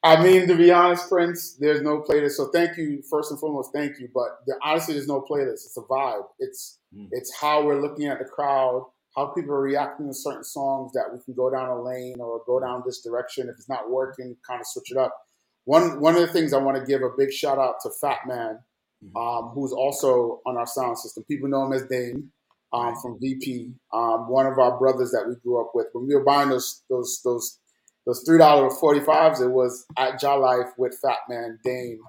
I 0.04 0.22
mean, 0.24 0.48
to 0.48 0.56
be 0.56 0.72
honest, 0.72 1.10
Prince, 1.10 1.56
there's 1.56 1.82
no 1.82 2.02
playlist. 2.02 2.34
So 2.34 2.50
thank 2.50 2.78
you 2.78 3.02
first 3.10 3.32
and 3.32 3.40
foremost. 3.40 3.72
Thank 3.74 4.00
you, 4.00 4.10
but 4.14 4.40
there, 4.46 4.58
honestly, 4.64 4.94
there's 4.94 5.08
no 5.08 5.22
playlist. 5.22 5.66
It's 5.66 5.78
a 5.78 5.82
vibe. 5.82 6.26
It's 6.40 6.80
mm. 6.96 7.08
it's 7.12 7.34
how 7.36 7.64
we're 7.64 7.82
looking 7.82 8.06
at 8.06 8.20
the 8.20 8.26
crowd 8.26 8.86
how 9.18 9.26
people 9.26 9.52
are 9.52 9.62
reacting 9.62 10.08
to 10.08 10.14
certain 10.14 10.44
songs 10.44 10.92
that 10.94 11.06
we 11.12 11.20
can 11.26 11.34
go 11.34 11.50
down 11.50 11.70
a 11.70 11.82
lane 11.82 12.18
or 12.20 12.44
go 12.46 12.60
down 12.60 12.84
this 12.86 13.02
direction. 13.02 13.50
If 13.50 13.56
it's 13.56 13.68
not 13.68 13.90
working, 13.90 14.38
kind 14.48 14.62
of 14.62 14.68
switch 14.68 14.92
it 14.92 14.98
up. 14.98 15.18
One 15.66 16.00
one 16.00 16.16
of 16.16 16.22
the 16.22 16.28
things 16.28 16.54
I 16.54 16.60
want 16.60 16.78
to 16.78 16.86
give 16.86 17.02
a 17.02 17.10
big 17.18 17.34
shout 17.34 17.58
out 17.58 17.76
to 17.82 17.90
Fat 18.00 18.20
Man, 18.28 18.60
mm-hmm. 19.04 19.18
um, 19.18 19.52
who's 19.54 19.74
also 19.74 20.40
on 20.46 20.56
our 20.56 20.68
sound 20.68 21.00
system. 21.00 21.26
People 21.28 21.50
know 21.50 21.66
him 21.66 21.74
as 21.74 21.84
Dane 21.88 22.32
um, 22.72 22.96
from 23.02 23.20
VP. 23.20 23.74
Um, 23.92 24.30
one 24.30 24.46
of 24.46 24.60
our 24.60 24.78
brothers 24.78 25.12
that 25.12 25.26
we 25.28 25.36
grew 25.44 25.60
up 25.60 25.72
with. 25.74 25.88
When 25.94 26.08
we 26.08 26.16
were 26.16 26.24
buying 26.24 26.50
those 26.50 26.84
those 26.88 27.20
those 27.26 27.60
those 28.06 28.24
three 28.26 28.38
dollar 28.38 28.70
forty 28.70 29.00
fives, 29.00 29.42
it 29.42 29.50
was 29.50 29.84
at 29.98 30.20
Jah 30.20 30.36
Life 30.36 30.70
with 30.78 30.98
Fat 31.02 31.18
Man 31.28 31.58
Dane. 31.66 32.00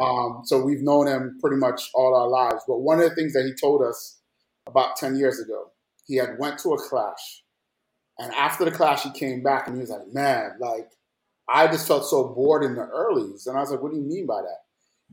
Um, 0.00 0.40
so 0.44 0.64
we've 0.64 0.82
known 0.82 1.08
him 1.08 1.36
pretty 1.42 1.58
much 1.58 1.90
all 1.94 2.16
our 2.16 2.26
lives. 2.26 2.64
But 2.66 2.80
one 2.80 3.00
of 3.00 3.08
the 3.08 3.14
things 3.14 3.34
that 3.34 3.44
he 3.44 3.52
told 3.52 3.82
us 3.82 4.18
about 4.66 4.96
ten 4.96 5.14
years 5.14 5.38
ago 5.38 5.70
he 6.04 6.16
had 6.16 6.38
went 6.38 6.58
to 6.60 6.74
a 6.74 6.78
clash, 6.78 7.42
and 8.18 8.32
after 8.32 8.64
the 8.64 8.70
clash, 8.70 9.02
he 9.02 9.10
came 9.10 9.42
back 9.42 9.66
and 9.66 9.76
he 9.76 9.80
was 9.80 9.90
like, 9.90 10.06
"Man, 10.12 10.52
like 10.60 10.90
I 11.48 11.66
just 11.66 11.88
felt 11.88 12.06
so 12.06 12.28
bored 12.28 12.64
in 12.64 12.74
the 12.74 12.82
earlys." 12.82 13.46
And 13.46 13.56
I 13.56 13.60
was 13.60 13.70
like, 13.70 13.82
"What 13.82 13.92
do 13.92 13.98
you 13.98 14.04
mean 14.04 14.26
by 14.26 14.42
that?" 14.42 14.58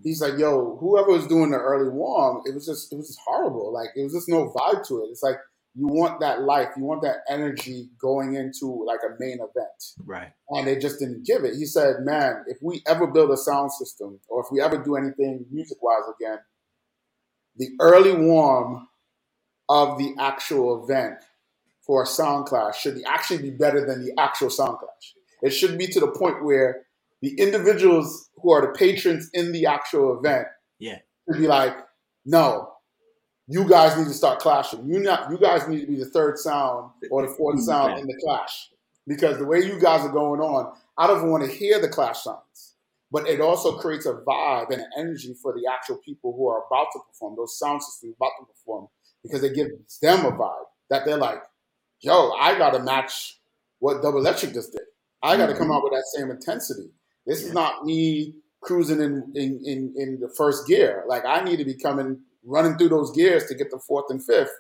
He's 0.03 0.21
like, 0.21 0.37
"Yo, 0.37 0.77
whoever 0.79 1.11
was 1.11 1.27
doing 1.27 1.51
the 1.51 1.57
early 1.57 1.89
warm, 1.89 2.41
it 2.45 2.53
was 2.53 2.65
just 2.65 2.91
it 2.91 2.97
was 2.97 3.07
just 3.07 3.19
horrible. 3.25 3.73
Like 3.73 3.89
it 3.95 4.03
was 4.03 4.13
just 4.13 4.29
no 4.29 4.49
vibe 4.49 4.85
to 4.87 5.03
it. 5.03 5.09
It's 5.11 5.23
like 5.23 5.37
you 5.73 5.87
want 5.87 6.19
that 6.19 6.41
life, 6.41 6.69
you 6.75 6.83
want 6.83 7.01
that 7.01 7.17
energy 7.29 7.89
going 7.99 8.35
into 8.35 8.83
like 8.85 8.99
a 9.05 9.15
main 9.19 9.35
event. 9.35 9.83
Right. 10.05 10.31
And 10.49 10.67
they 10.67 10.77
just 10.77 10.99
didn't 10.99 11.25
give 11.25 11.43
it. 11.43 11.55
He 11.55 11.65
said, 11.65 12.01
man, 12.01 12.43
if 12.47 12.57
we 12.61 12.81
ever 12.87 13.07
build 13.07 13.31
a 13.31 13.37
sound 13.37 13.71
system 13.71 14.19
or 14.27 14.41
if 14.41 14.47
we 14.51 14.59
ever 14.61 14.77
do 14.77 14.95
anything 14.95 15.45
music 15.49 15.81
wise 15.81 16.03
again, 16.19 16.39
the 17.55 17.69
early 17.79 18.13
warm 18.13 18.87
of 19.71 19.97
the 19.97 20.13
actual 20.19 20.83
event 20.83 21.15
for 21.79 22.03
a 22.03 22.05
sound 22.05 22.45
clash 22.45 22.81
should 22.81 23.01
actually 23.07 23.41
be 23.41 23.51
better 23.51 23.85
than 23.85 24.03
the 24.03 24.11
actual 24.19 24.49
sound 24.49 24.77
clash. 24.79 25.15
It 25.41 25.51
should 25.51 25.77
be 25.77 25.87
to 25.87 25.99
the 26.01 26.09
point 26.09 26.43
where 26.43 26.81
the 27.21 27.39
individuals 27.39 28.29
who 28.35 28.51
are 28.51 28.61
the 28.61 28.73
patrons 28.77 29.29
in 29.33 29.53
the 29.53 29.67
actual 29.67 30.19
event 30.19 30.47
yeah. 30.77 30.97
should 31.25 31.39
be 31.39 31.47
like, 31.47 31.73
no, 32.25 32.73
you 33.47 33.67
guys 33.67 33.97
need 33.97 34.07
to 34.07 34.13
start 34.13 34.39
clashing. 34.39 34.85
You 34.85 34.99
not 34.99 35.31
you 35.31 35.37
guys 35.37 35.65
need 35.69 35.81
to 35.81 35.87
be 35.87 35.95
the 35.95 36.05
third 36.05 36.37
sound 36.37 36.91
or 37.09 37.25
the 37.25 37.33
fourth 37.33 37.55
mm-hmm. 37.55 37.63
sound 37.63 37.99
in 37.99 38.07
the 38.07 38.19
clash. 38.21 38.71
Because 39.07 39.37
the 39.37 39.45
way 39.45 39.59
you 39.59 39.79
guys 39.79 40.01
are 40.05 40.11
going 40.11 40.41
on, 40.41 40.73
I 40.97 41.07
don't 41.07 41.31
want 41.31 41.45
to 41.45 41.49
hear 41.49 41.79
the 41.79 41.87
clash 41.87 42.23
sounds. 42.23 42.75
But 43.09 43.27
it 43.27 43.39
also 43.39 43.77
creates 43.77 44.05
a 44.05 44.13
vibe 44.13 44.69
and 44.69 44.81
an 44.81 44.89
energy 44.97 45.33
for 45.41 45.53
the 45.53 45.69
actual 45.71 45.97
people 45.97 46.33
who 46.35 46.47
are 46.47 46.63
about 46.69 46.87
to 46.93 46.99
perform, 47.07 47.35
those 47.37 47.57
sound 47.57 47.81
systems 47.83 48.15
about 48.17 48.31
to 48.39 48.45
perform, 48.45 48.87
because 49.23 49.43
it 49.43 49.55
gives 49.55 49.99
them 50.01 50.25
a 50.25 50.31
vibe 50.31 50.65
that 50.89 51.05
they're 51.05 51.17
like, 51.17 51.41
yo, 52.01 52.31
I 52.31 52.57
gotta 52.57 52.79
match 52.79 53.39
what 53.79 54.01
Double 54.01 54.19
Electric 54.19 54.53
just 54.53 54.71
did. 54.71 54.81
I 55.23 55.37
gotta 55.37 55.53
come 55.53 55.63
mm-hmm. 55.63 55.73
out 55.73 55.83
with 55.83 55.93
that 55.93 56.05
same 56.15 56.31
intensity. 56.31 56.89
This 57.25 57.43
is 57.43 57.53
not 57.53 57.85
me 57.85 58.35
cruising 58.61 59.01
in, 59.01 59.31
in, 59.35 59.61
in, 59.65 59.93
in 59.95 60.19
the 60.19 60.29
first 60.35 60.67
gear. 60.67 61.03
Like 61.07 61.25
I 61.25 61.43
need 61.43 61.57
to 61.57 61.65
be 61.65 61.75
coming 61.75 62.19
running 62.43 62.77
through 62.77 62.89
those 62.89 63.11
gears 63.11 63.45
to 63.45 63.55
get 63.55 63.71
the 63.71 63.79
fourth 63.79 64.05
and 64.09 64.23
fifth 64.23 64.51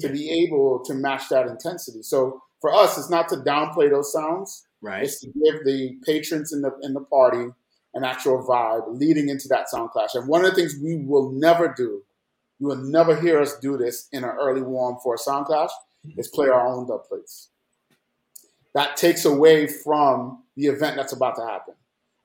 to 0.00 0.08
be 0.08 0.44
able 0.44 0.82
to 0.84 0.94
match 0.94 1.28
that 1.28 1.46
intensity. 1.46 2.02
So 2.02 2.42
for 2.60 2.72
us, 2.72 2.98
it's 2.98 3.10
not 3.10 3.28
to 3.30 3.36
downplay 3.36 3.90
those 3.90 4.12
sounds. 4.12 4.66
Right. 4.80 5.04
It's 5.04 5.20
to 5.20 5.26
give 5.26 5.64
the 5.64 5.96
patrons 6.04 6.52
in 6.52 6.62
the 6.62 6.70
in 6.82 6.94
the 6.94 7.00
party 7.00 7.46
an 7.94 8.04
actual 8.04 8.46
vibe 8.46 8.84
leading 8.98 9.28
into 9.28 9.48
that 9.48 9.68
sound 9.68 9.90
clash. 9.90 10.14
And 10.14 10.28
one 10.28 10.44
of 10.44 10.50
the 10.50 10.56
things 10.56 10.76
we 10.82 10.96
will 10.96 11.32
never 11.32 11.72
do, 11.76 12.02
you 12.58 12.66
will 12.66 12.76
never 12.76 13.14
hear 13.14 13.40
us 13.40 13.58
do 13.58 13.76
this 13.76 14.08
in 14.12 14.24
an 14.24 14.30
early 14.30 14.62
warm 14.62 14.98
for 15.02 15.14
a 15.14 15.18
sound 15.18 15.46
clash, 15.46 15.70
is 16.16 16.28
play 16.28 16.48
our 16.48 16.66
own 16.66 16.86
dub 16.86 17.04
plates. 17.04 17.48
That 18.74 18.96
takes 18.96 19.24
away 19.24 19.66
from 19.66 20.42
the 20.56 20.66
event 20.66 20.96
that's 20.96 21.12
about 21.12 21.36
to 21.36 21.44
happen. 21.44 21.74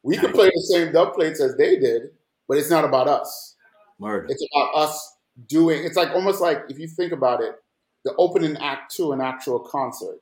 We 0.04 0.16
nice. 0.16 0.26
can 0.26 0.34
play 0.34 0.52
the 0.54 0.62
same 0.62 0.92
dub 0.92 1.14
plates 1.14 1.40
as 1.40 1.56
they 1.56 1.80
did, 1.80 2.12
but 2.48 2.58
it's 2.58 2.70
not 2.70 2.86
about 2.86 3.08
us. 3.08 3.56
Word. 4.00 4.30
It's 4.30 4.46
about 4.54 4.76
us 4.76 5.18
doing. 5.48 5.84
It's 5.84 5.96
like 5.96 6.10
almost 6.10 6.42
like 6.42 6.64
if 6.70 6.78
you 6.78 6.88
think 6.88 7.14
about 7.14 7.42
it, 7.42 7.56
the 8.04 8.14
opening 8.18 8.58
act 8.58 8.96
to 8.98 9.14
an 9.14 9.22
actual 9.22 9.60
concert. 9.60 10.20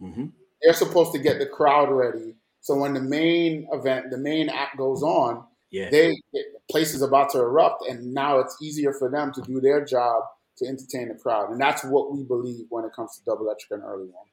Mm-hmm. 0.00 0.26
They're 0.62 0.74
supposed 0.74 1.12
to 1.12 1.18
get 1.18 1.38
the 1.38 1.46
crowd 1.46 1.90
ready, 1.90 2.34
so 2.60 2.76
when 2.76 2.94
the 2.94 3.00
main 3.00 3.66
event, 3.72 4.10
the 4.10 4.18
main 4.18 4.48
act 4.48 4.76
goes 4.76 5.02
on, 5.02 5.44
yeah. 5.72 5.90
they 5.90 6.14
the 6.32 6.42
place 6.70 6.94
is 6.94 7.02
about 7.02 7.30
to 7.30 7.38
erupt, 7.38 7.88
and 7.88 8.14
now 8.14 8.38
it's 8.38 8.56
easier 8.62 8.92
for 8.92 9.10
them 9.10 9.32
to 9.32 9.42
do 9.42 9.60
their 9.60 9.84
job 9.84 10.22
to 10.58 10.66
entertain 10.66 11.08
the 11.08 11.14
crowd, 11.14 11.50
and 11.50 11.60
that's 11.60 11.82
what 11.84 12.12
we 12.12 12.22
believe 12.22 12.66
when 12.68 12.84
it 12.84 12.92
comes 12.94 13.16
to 13.16 13.24
double 13.24 13.46
electric 13.46 13.72
and 13.72 13.82
early 13.82 14.06
one. 14.06 14.26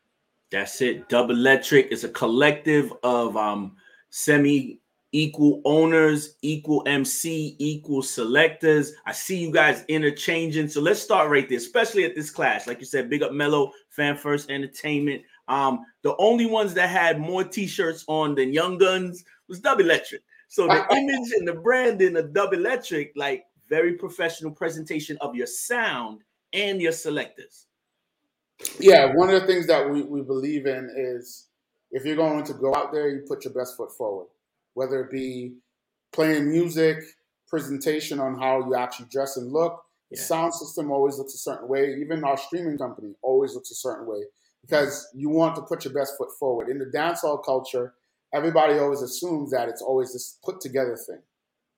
That's 0.52 0.82
it. 0.82 1.10
Double 1.10 1.36
electric 1.36 1.92
is 1.92 2.04
a 2.04 2.10
collective 2.10 2.94
of 3.04 3.36
um 3.38 3.78
semi 4.10 4.80
equal 5.12 5.62
owners, 5.66 6.36
equal 6.42 6.84
MC, 6.86 7.56
equal 7.58 8.04
selectors. 8.04 8.94
I 9.06 9.12
see 9.12 9.38
you 9.38 9.52
guys 9.52 9.84
interchanging. 9.88 10.68
So 10.68 10.82
let's 10.82 11.02
start 11.02 11.32
right 11.32 11.48
there, 11.50 11.58
especially 11.58 12.06
at 12.06 12.16
this 12.16 12.30
clash. 12.30 12.68
Like 12.68 12.80
you 12.80 12.86
said, 12.86 13.10
big 13.10 13.24
up 13.24 13.32
Mello, 13.32 13.72
Fan 13.90 14.18
First 14.18 14.52
Entertainment. 14.52 15.24
Um, 15.48 15.84
the 16.04 16.16
only 16.18 16.46
ones 16.46 16.76
that 16.76 16.90
had 16.90 17.20
more 17.20 17.44
t-shirts 17.44 18.06
on 18.08 18.36
than 18.36 18.54
Young 18.54 18.78
Guns 18.78 19.24
was 19.48 19.60
Dub 19.60 19.80
Electric. 19.80 20.22
So 20.50 20.68
the 20.68 20.86
image 20.92 21.32
and 21.32 21.48
the 21.48 21.54
branding 21.54 22.18
of 22.18 22.34
Dub 22.34 22.54
Electric, 22.54 23.14
like 23.16 23.46
very 23.70 23.94
professional 23.94 24.52
presentation 24.52 25.18
of 25.22 25.36
your 25.36 25.48
sound 25.48 26.22
and 26.54 26.82
your 26.82 26.92
selectors. 26.92 27.68
Yeah, 28.80 29.14
one 29.16 29.30
of 29.30 29.40
the 29.40 29.48
things 29.48 29.68
that 29.68 29.90
we, 29.90 30.02
we 30.02 30.22
believe 30.22 30.66
in 30.66 30.90
is 30.98 31.48
if 31.92 32.04
you're 32.04 32.18
going 32.18 32.44
to 32.44 32.54
go 32.54 32.76
out 32.76 32.92
there, 32.92 33.10
you 33.10 33.24
put 33.26 33.46
your 33.46 33.54
best 33.54 33.78
foot 33.78 33.96
forward 33.96 34.28
whether 34.80 35.02
it 35.02 35.12
be 35.12 35.56
playing 36.14 36.50
music, 36.50 37.04
presentation 37.50 38.18
on 38.18 38.40
how 38.40 38.60
you 38.66 38.76
actually 38.76 39.08
dress 39.12 39.36
and 39.36 39.52
look. 39.52 39.84
The 40.10 40.18
yeah. 40.18 40.24
sound 40.24 40.54
system 40.54 40.90
always 40.90 41.18
looks 41.18 41.34
a 41.34 41.38
certain 41.38 41.68
way. 41.68 41.96
Even 42.00 42.24
our 42.24 42.38
streaming 42.38 42.78
company 42.78 43.14
always 43.22 43.54
looks 43.54 43.72
a 43.72 43.76
certain 43.76 44.08
way 44.08 44.22
because 44.62 45.08
you 45.14 45.30
want 45.30 45.56
to 45.56 45.62
put 45.64 45.84
your 45.84 45.94
best 45.94 46.14
foot 46.18 46.30
forward. 46.40 46.70
In 46.70 46.80
the 46.80 46.86
dancehall 46.86 47.44
culture, 47.44 47.96
everybody 48.34 48.78
always 48.78 49.02
assumes 49.02 49.52
that 49.52 49.70
it's 49.70 49.82
always 49.82 50.14
this 50.14 50.38
put 50.44 50.62
together 50.62 50.98
thing. 51.08 51.22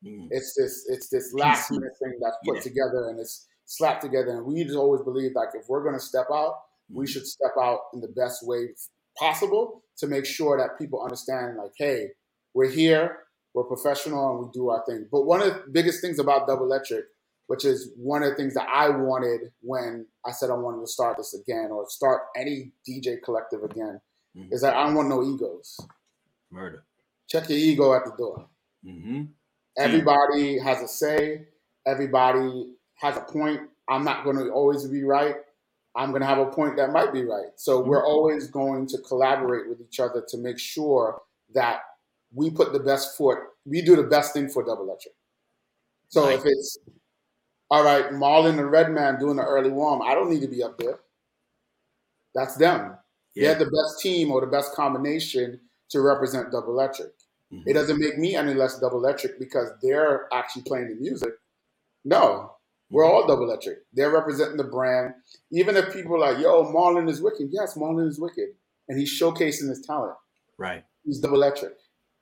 Mm. 0.05 0.27
It's 0.31 0.55
this 0.57 0.85
it's 0.87 1.09
this 1.09 1.33
last 1.33 1.71
minute 1.71 1.93
thing 2.01 2.17
that's 2.21 2.37
put 2.45 2.57
yeah. 2.57 2.61
together 2.61 3.09
and 3.09 3.19
it's 3.19 3.47
slapped 3.65 4.01
together. 4.01 4.31
And 4.31 4.45
we 4.45 4.63
just 4.63 4.75
always 4.75 5.01
believe 5.01 5.31
like 5.35 5.49
if 5.53 5.67
we're 5.69 5.83
going 5.83 5.95
to 5.95 6.03
step 6.03 6.27
out, 6.31 6.53
mm. 6.91 6.95
we 6.95 7.07
should 7.07 7.25
step 7.25 7.51
out 7.61 7.81
in 7.93 8.01
the 8.01 8.07
best 8.09 8.45
way 8.45 8.69
possible 9.17 9.83
to 9.97 10.07
make 10.07 10.25
sure 10.25 10.57
that 10.57 10.77
people 10.77 11.01
understand 11.01 11.57
like, 11.57 11.71
hey, 11.77 12.07
we're 12.53 12.69
here, 12.69 13.19
we're 13.53 13.63
professional, 13.63 14.31
and 14.31 14.45
we 14.45 14.51
do 14.53 14.69
our 14.69 14.83
thing. 14.85 15.07
But 15.11 15.23
one 15.23 15.41
of 15.41 15.47
the 15.47 15.63
biggest 15.71 16.01
things 16.01 16.19
about 16.19 16.47
Double 16.47 16.65
Electric, 16.65 17.05
which 17.47 17.65
is 17.65 17.91
one 17.97 18.23
of 18.23 18.29
the 18.29 18.35
things 18.35 18.53
that 18.55 18.67
I 18.73 18.89
wanted 18.89 19.51
when 19.61 20.07
I 20.25 20.31
said 20.31 20.49
I 20.49 20.53
wanted 20.53 20.81
to 20.81 20.87
start 20.87 21.17
this 21.17 21.33
again 21.33 21.69
or 21.71 21.85
start 21.87 22.23
any 22.35 22.71
DJ 22.87 23.21
collective 23.23 23.63
again, 23.63 24.01
mm-hmm. 24.37 24.51
is 24.51 24.61
that 24.61 24.75
I 24.75 24.85
don't 24.85 24.95
want 24.95 25.09
no 25.09 25.23
egos. 25.23 25.77
Murder. 26.51 26.83
Check 27.27 27.49
your 27.49 27.57
ego 27.57 27.93
at 27.93 28.05
the 28.05 28.11
door. 28.17 28.47
Mm-hmm. 28.85 29.23
Everybody 29.77 30.59
has 30.59 30.81
a 30.81 30.87
say. 30.87 31.47
Everybody 31.85 32.73
has 32.95 33.17
a 33.17 33.21
point. 33.21 33.61
I'm 33.89 34.03
not 34.03 34.23
going 34.23 34.37
to 34.37 34.49
always 34.51 34.85
be 34.87 35.03
right. 35.03 35.35
I'm 35.95 36.09
going 36.09 36.21
to 36.21 36.27
have 36.27 36.37
a 36.37 36.45
point 36.45 36.77
that 36.77 36.91
might 36.91 37.13
be 37.13 37.23
right. 37.23 37.51
So 37.55 37.79
mm-hmm. 37.79 37.89
we're 37.89 38.05
always 38.05 38.47
going 38.47 38.87
to 38.87 38.97
collaborate 38.99 39.69
with 39.69 39.81
each 39.81 39.99
other 39.99 40.23
to 40.27 40.37
make 40.37 40.59
sure 40.59 41.21
that 41.53 41.81
we 42.33 42.49
put 42.49 42.73
the 42.73 42.79
best 42.79 43.17
foot, 43.17 43.39
we 43.65 43.81
do 43.81 43.95
the 43.95 44.03
best 44.03 44.33
thing 44.33 44.47
for 44.47 44.63
Double 44.63 44.83
Electric. 44.83 45.13
So 46.07 46.29
if 46.29 46.41
it's 46.45 46.77
all 47.69 47.83
right, 47.83 48.11
Marlon 48.11 48.59
and 48.59 48.69
Redman 48.71 49.19
doing 49.19 49.37
the 49.37 49.43
early 49.43 49.69
warm, 49.69 50.01
I 50.01 50.13
don't 50.13 50.29
need 50.29 50.41
to 50.41 50.47
be 50.47 50.63
up 50.63 50.77
there. 50.77 50.99
That's 52.35 52.55
them. 52.55 52.97
Yeah. 53.33 53.53
They're 53.53 53.65
the 53.65 53.71
best 53.71 54.01
team 54.01 54.31
or 54.31 54.41
the 54.41 54.47
best 54.47 54.73
combination 54.73 55.59
to 55.91 56.01
represent 56.01 56.51
Double 56.51 56.73
Electric. 56.73 57.11
Mm-hmm. 57.53 57.69
It 57.69 57.73
doesn't 57.73 57.99
make 57.99 58.17
me 58.17 58.35
any 58.35 58.53
less 58.53 58.79
Double 58.79 58.97
Electric 58.97 59.39
because 59.39 59.69
they're 59.81 60.27
actually 60.33 60.63
playing 60.63 60.89
the 60.89 60.95
music. 60.95 61.31
No, 62.03 62.53
we're 62.89 63.03
mm-hmm. 63.03 63.13
all 63.13 63.27
Double 63.27 63.43
Electric. 63.43 63.79
They're 63.93 64.11
representing 64.11 64.57
the 64.57 64.63
brand. 64.63 65.13
Even 65.51 65.75
if 65.75 65.93
people 65.93 66.15
are 66.15 66.33
like, 66.33 66.41
yo, 66.41 66.71
Marlon 66.73 67.09
is 67.09 67.21
wicked. 67.21 67.49
Yes, 67.51 67.75
Marlon 67.75 68.07
is 68.07 68.19
wicked. 68.19 68.49
And 68.89 68.99
he's 68.99 69.11
showcasing 69.11 69.69
his 69.69 69.83
talent. 69.85 70.15
Right. 70.57 70.83
He's 71.05 71.19
Double 71.19 71.35
Electric. 71.35 71.73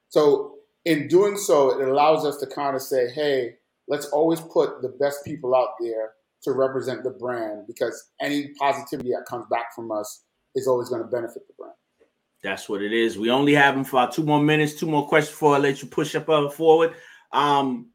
So 0.09 0.55
in 0.85 1.07
doing 1.07 1.37
so, 1.37 1.79
it 1.79 1.87
allows 1.87 2.25
us 2.25 2.37
to 2.37 2.47
kind 2.47 2.75
of 2.75 2.81
say, 2.81 3.09
hey, 3.11 3.55
let's 3.87 4.05
always 4.07 4.39
put 4.41 4.81
the 4.81 4.89
best 4.89 5.23
people 5.25 5.55
out 5.55 5.69
there 5.79 6.11
to 6.43 6.51
represent 6.51 7.03
the 7.03 7.09
brand 7.09 7.67
because 7.67 8.11
any 8.21 8.49
positivity 8.59 9.11
that 9.11 9.25
comes 9.27 9.45
back 9.51 9.75
from 9.75 9.91
us 9.91 10.23
is 10.55 10.67
always 10.67 10.89
going 10.89 11.01
to 11.01 11.07
benefit 11.07 11.47
the 11.47 11.53
brand. 11.57 11.73
That's 12.43 12.69
what 12.69 12.81
it 12.81 12.93
is. 12.93 13.17
We 13.17 13.29
only 13.29 13.53
have 13.53 13.75
them 13.75 13.83
for 13.83 14.07
two 14.07 14.23
more 14.23 14.41
minutes, 14.41 14.75
two 14.75 14.87
more 14.87 15.07
questions 15.07 15.35
before 15.35 15.55
I 15.55 15.59
let 15.59 15.81
you 15.81 15.87
push 15.87 16.15
up 16.15 16.29
uh, 16.29 16.49
forward. 16.49 16.93
Um, 17.31 17.89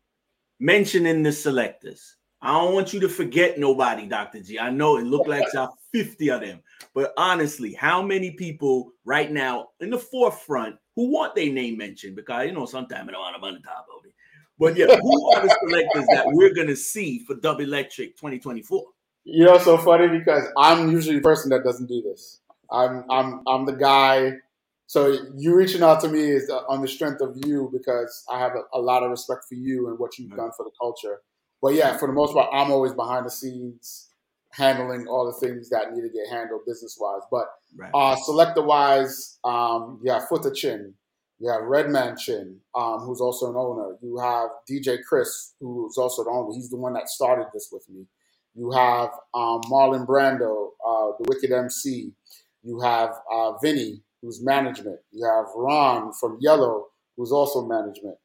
mentioning 0.60 1.22
the 1.22 1.32
selectors. 1.32 2.16
I 2.40 2.52
don't 2.52 2.74
want 2.74 2.92
you 2.92 3.00
to 3.00 3.08
forget 3.08 3.58
nobody, 3.58 4.06
Dr. 4.06 4.40
G. 4.40 4.58
I 4.58 4.68
know 4.68 4.98
it 4.98 5.04
looked 5.04 5.28
like 5.28 5.46
there 5.54 5.66
50 5.92 6.30
of 6.30 6.40
them, 6.42 6.60
but 6.94 7.14
honestly, 7.16 7.72
how 7.72 8.02
many 8.02 8.32
people 8.32 8.92
right 9.04 9.32
now 9.32 9.68
in 9.80 9.88
the 9.88 9.98
forefront 9.98 10.76
who 10.94 11.10
want 11.10 11.34
their 11.34 11.50
name 11.50 11.78
mentioned 11.78 12.16
because 12.16 12.46
you 12.46 12.52
know 12.52 12.66
sometimes 12.66 13.08
I 13.08 13.12
don't 13.12 13.20
want 13.20 13.36
them 13.36 13.44
on 13.44 13.54
the 13.54 13.60
top 13.60 13.86
of 13.96 14.04
it. 14.04 14.12
But 14.58 14.76
yeah, 14.76 14.94
who 15.00 15.32
are 15.32 15.42
the 15.42 15.56
selectors 15.66 16.06
that 16.10 16.26
we're 16.26 16.54
gonna 16.54 16.76
see 16.76 17.24
for 17.24 17.34
Dub 17.34 17.60
Electric 17.60 18.16
2024? 18.16 18.84
You 19.24 19.46
know, 19.46 19.58
so 19.58 19.78
funny 19.78 20.06
because 20.18 20.44
I'm 20.58 20.90
usually 20.90 21.16
the 21.16 21.22
person 21.22 21.50
that 21.50 21.64
doesn't 21.64 21.86
do 21.86 22.02
this. 22.02 22.40
I'm 22.74 23.04
I'm 23.10 23.42
I'm 23.46 23.66
the 23.66 23.72
guy. 23.72 24.32
So 24.86 25.16
you 25.36 25.56
reaching 25.56 25.82
out 25.82 26.00
to 26.02 26.08
me 26.08 26.20
is 26.20 26.50
on 26.68 26.82
the 26.82 26.88
strength 26.88 27.22
of 27.22 27.36
you 27.46 27.70
because 27.72 28.24
I 28.30 28.38
have 28.38 28.52
a, 28.52 28.78
a 28.78 28.80
lot 28.80 29.02
of 29.02 29.10
respect 29.10 29.44
for 29.48 29.54
you 29.54 29.88
and 29.88 29.98
what 29.98 30.18
you've 30.18 30.36
done 30.36 30.50
for 30.56 30.64
the 30.64 30.70
culture. 30.78 31.20
But 31.62 31.74
yeah, 31.74 31.96
for 31.96 32.06
the 32.06 32.12
most 32.12 32.34
part, 32.34 32.50
I'm 32.52 32.70
always 32.70 32.92
behind 32.92 33.24
the 33.24 33.30
scenes 33.30 34.10
handling 34.50 35.06
all 35.08 35.26
the 35.26 35.46
things 35.46 35.68
that 35.70 35.92
need 35.92 36.02
to 36.02 36.08
get 36.08 36.28
handled 36.30 36.60
business 36.66 36.96
wise. 37.00 37.22
But 37.30 37.46
right. 37.76 37.90
uh, 37.94 38.16
selector 38.16 38.62
wise, 38.62 39.38
um, 39.44 40.00
you 40.02 40.12
have 40.12 40.24
Foota 40.24 40.54
Chin, 40.54 40.94
you 41.40 41.50
have 41.50 41.62
Redman 41.62 42.16
Chin, 42.16 42.60
um, 42.74 43.00
who's 43.00 43.20
also 43.20 43.50
an 43.50 43.56
owner. 43.56 43.96
You 44.02 44.18
have 44.18 44.50
DJ 44.70 44.98
Chris, 45.06 45.54
who's 45.60 45.98
also 45.98 46.24
the 46.24 46.30
owner. 46.30 46.54
He's 46.54 46.70
the 46.70 46.76
one 46.76 46.92
that 46.94 47.08
started 47.08 47.46
this 47.52 47.68
with 47.72 47.88
me. 47.88 48.06
You 48.54 48.70
have 48.70 49.10
um, 49.34 49.62
Marlon 49.62 50.06
Brando, 50.06 50.68
uh, 50.86 51.16
the 51.18 51.24
Wicked 51.28 51.50
MC. 51.50 52.12
You 52.64 52.80
have 52.80 53.10
uh, 53.32 53.52
Vinny, 53.58 54.02
who's 54.22 54.42
management. 54.42 54.98
You 55.12 55.24
have 55.26 55.46
Ron 55.54 56.12
from 56.14 56.38
Yellow, 56.40 56.86
who's 57.16 57.30
also 57.30 57.66
management. 57.66 58.16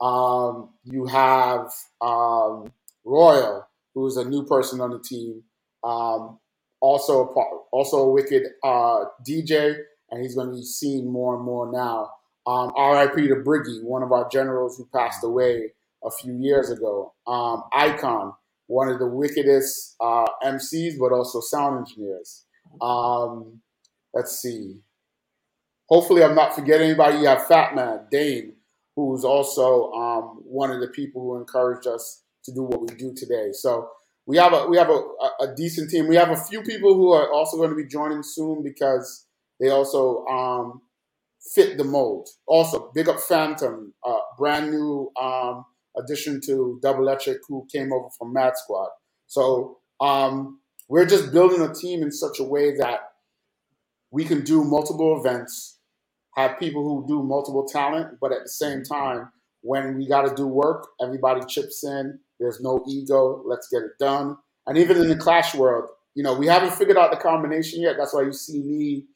Um, 0.00 0.70
you 0.84 1.06
have 1.06 1.72
um, 2.00 2.72
Royal, 3.04 3.66
who's 3.94 4.16
a 4.16 4.24
new 4.24 4.44
person 4.44 4.80
on 4.80 4.90
the 4.90 5.00
team. 5.00 5.42
Um, 5.82 6.38
also, 6.80 7.26
also 7.72 7.96
a 7.98 8.10
wicked 8.10 8.44
uh, 8.62 9.04
DJ, 9.28 9.76
and 10.10 10.22
he's 10.22 10.36
going 10.36 10.50
to 10.50 10.54
be 10.54 10.64
seen 10.64 11.10
more 11.10 11.34
and 11.34 11.44
more 11.44 11.70
now. 11.72 12.10
Um, 12.46 12.72
R.I.P. 12.76 13.28
to 13.28 13.34
Briggy, 13.36 13.82
one 13.82 14.02
of 14.02 14.12
our 14.12 14.28
generals 14.30 14.78
who 14.78 14.88
passed 14.94 15.24
away 15.24 15.72
a 16.04 16.10
few 16.10 16.34
years 16.34 16.70
ago. 16.70 17.12
Um, 17.26 17.64
Icon, 17.74 18.32
one 18.68 18.88
of 18.88 19.00
the 19.00 19.06
wickedest 19.06 19.96
uh, 20.00 20.26
MCs, 20.44 20.98
but 20.98 21.12
also 21.12 21.40
sound 21.40 21.78
engineers. 21.78 22.44
Um, 22.80 23.60
let's 24.18 24.40
see. 24.40 24.80
Hopefully, 25.88 26.24
I'm 26.24 26.34
not 26.34 26.54
forgetting 26.54 26.88
anybody. 26.88 27.18
You 27.18 27.26
have 27.26 27.46
Fat 27.46 27.74
Man, 27.76 28.00
Dane, 28.10 28.54
who's 28.96 29.24
also 29.24 29.92
um, 29.92 30.40
one 30.42 30.72
of 30.72 30.80
the 30.80 30.88
people 30.88 31.22
who 31.22 31.38
encouraged 31.38 31.86
us 31.86 32.24
to 32.44 32.52
do 32.52 32.64
what 32.64 32.80
we 32.80 32.88
do 32.96 33.14
today. 33.14 33.50
So 33.52 33.88
we 34.26 34.36
have 34.38 34.52
a 34.52 34.66
we 34.66 34.76
have 34.76 34.90
a, 34.90 35.00
a, 35.40 35.54
decent 35.56 35.90
team. 35.90 36.08
We 36.08 36.16
have 36.16 36.30
a 36.30 36.36
few 36.36 36.62
people 36.62 36.94
who 36.94 37.12
are 37.12 37.32
also 37.32 37.56
going 37.56 37.70
to 37.70 37.76
be 37.76 37.86
joining 37.86 38.24
soon 38.24 38.62
because 38.62 39.26
they 39.60 39.70
also 39.70 40.26
um, 40.26 40.82
fit 41.54 41.78
the 41.78 41.84
mold. 41.84 42.28
Also, 42.46 42.90
big 42.92 43.08
up 43.08 43.20
Phantom, 43.20 43.94
uh, 44.04 44.18
brand 44.36 44.72
new 44.72 45.12
um, 45.20 45.64
addition 45.96 46.40
to 46.46 46.80
Double 46.82 47.02
Electric, 47.02 47.38
who 47.48 47.66
came 47.72 47.92
over 47.92 48.08
from 48.18 48.32
Mad 48.32 48.54
Squad. 48.56 48.88
So 49.28 49.78
um, 50.00 50.60
we're 50.88 51.06
just 51.06 51.32
building 51.32 51.62
a 51.62 51.72
team 51.72 52.02
in 52.02 52.10
such 52.10 52.40
a 52.40 52.44
way 52.44 52.74
that 52.78 53.07
we 54.10 54.24
can 54.24 54.42
do 54.42 54.64
multiple 54.64 55.18
events, 55.18 55.78
have 56.36 56.58
people 56.58 56.82
who 56.82 57.06
do 57.06 57.22
multiple 57.22 57.66
talent, 57.66 58.18
but 58.20 58.32
at 58.32 58.42
the 58.44 58.48
same 58.48 58.82
time, 58.82 59.30
when 59.62 59.96
we 59.96 60.08
got 60.08 60.22
to 60.22 60.34
do 60.34 60.46
work, 60.46 60.88
everybody 61.02 61.40
chips 61.46 61.84
in. 61.84 62.18
There's 62.38 62.60
no 62.60 62.84
ego. 62.88 63.42
Let's 63.44 63.68
get 63.68 63.82
it 63.82 63.92
done. 63.98 64.36
And 64.66 64.78
even 64.78 64.98
in 64.98 65.08
the 65.08 65.16
Clash 65.16 65.54
world, 65.54 65.90
you 66.14 66.22
know, 66.22 66.34
we 66.34 66.46
haven't 66.46 66.74
figured 66.74 66.96
out 66.96 67.10
the 67.10 67.16
combination 67.16 67.82
yet. 67.82 67.96
That's 67.98 68.14
why 68.14 68.22
you 68.22 68.32
see 68.32 68.62
me 68.62 69.06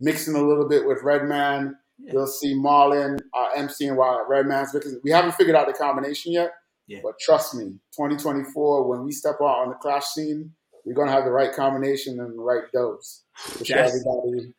mixing 0.00 0.34
a 0.34 0.42
little 0.42 0.68
bit 0.68 0.86
with 0.86 1.02
Redman 1.02 1.76
yeah. 2.04 2.12
You'll 2.14 2.26
see 2.26 2.54
Marlon 2.54 3.18
uh, 3.34 3.48
emceeing 3.56 3.96
while 3.96 4.24
Redman's 4.28 4.72
because 4.72 4.96
we 5.04 5.10
haven't 5.10 5.34
figured 5.34 5.56
out 5.56 5.66
the 5.66 5.72
combination 5.72 6.32
yet. 6.32 6.52
Yeah. 6.86 7.00
But 7.02 7.18
trust 7.20 7.54
me, 7.54 7.78
2024, 7.96 8.88
when 8.88 9.04
we 9.04 9.12
step 9.12 9.36
out 9.40 9.62
on 9.62 9.68
the 9.68 9.74
clash 9.76 10.06
scene, 10.06 10.52
we're 10.84 10.94
gonna 10.94 11.10
have 11.10 11.24
the 11.24 11.30
right 11.30 11.52
combination 11.52 12.20
and 12.20 12.38
the 12.38 12.42
right 12.42 12.64
dose 12.72 13.24
show 13.64 13.76
everybody 13.76 14.52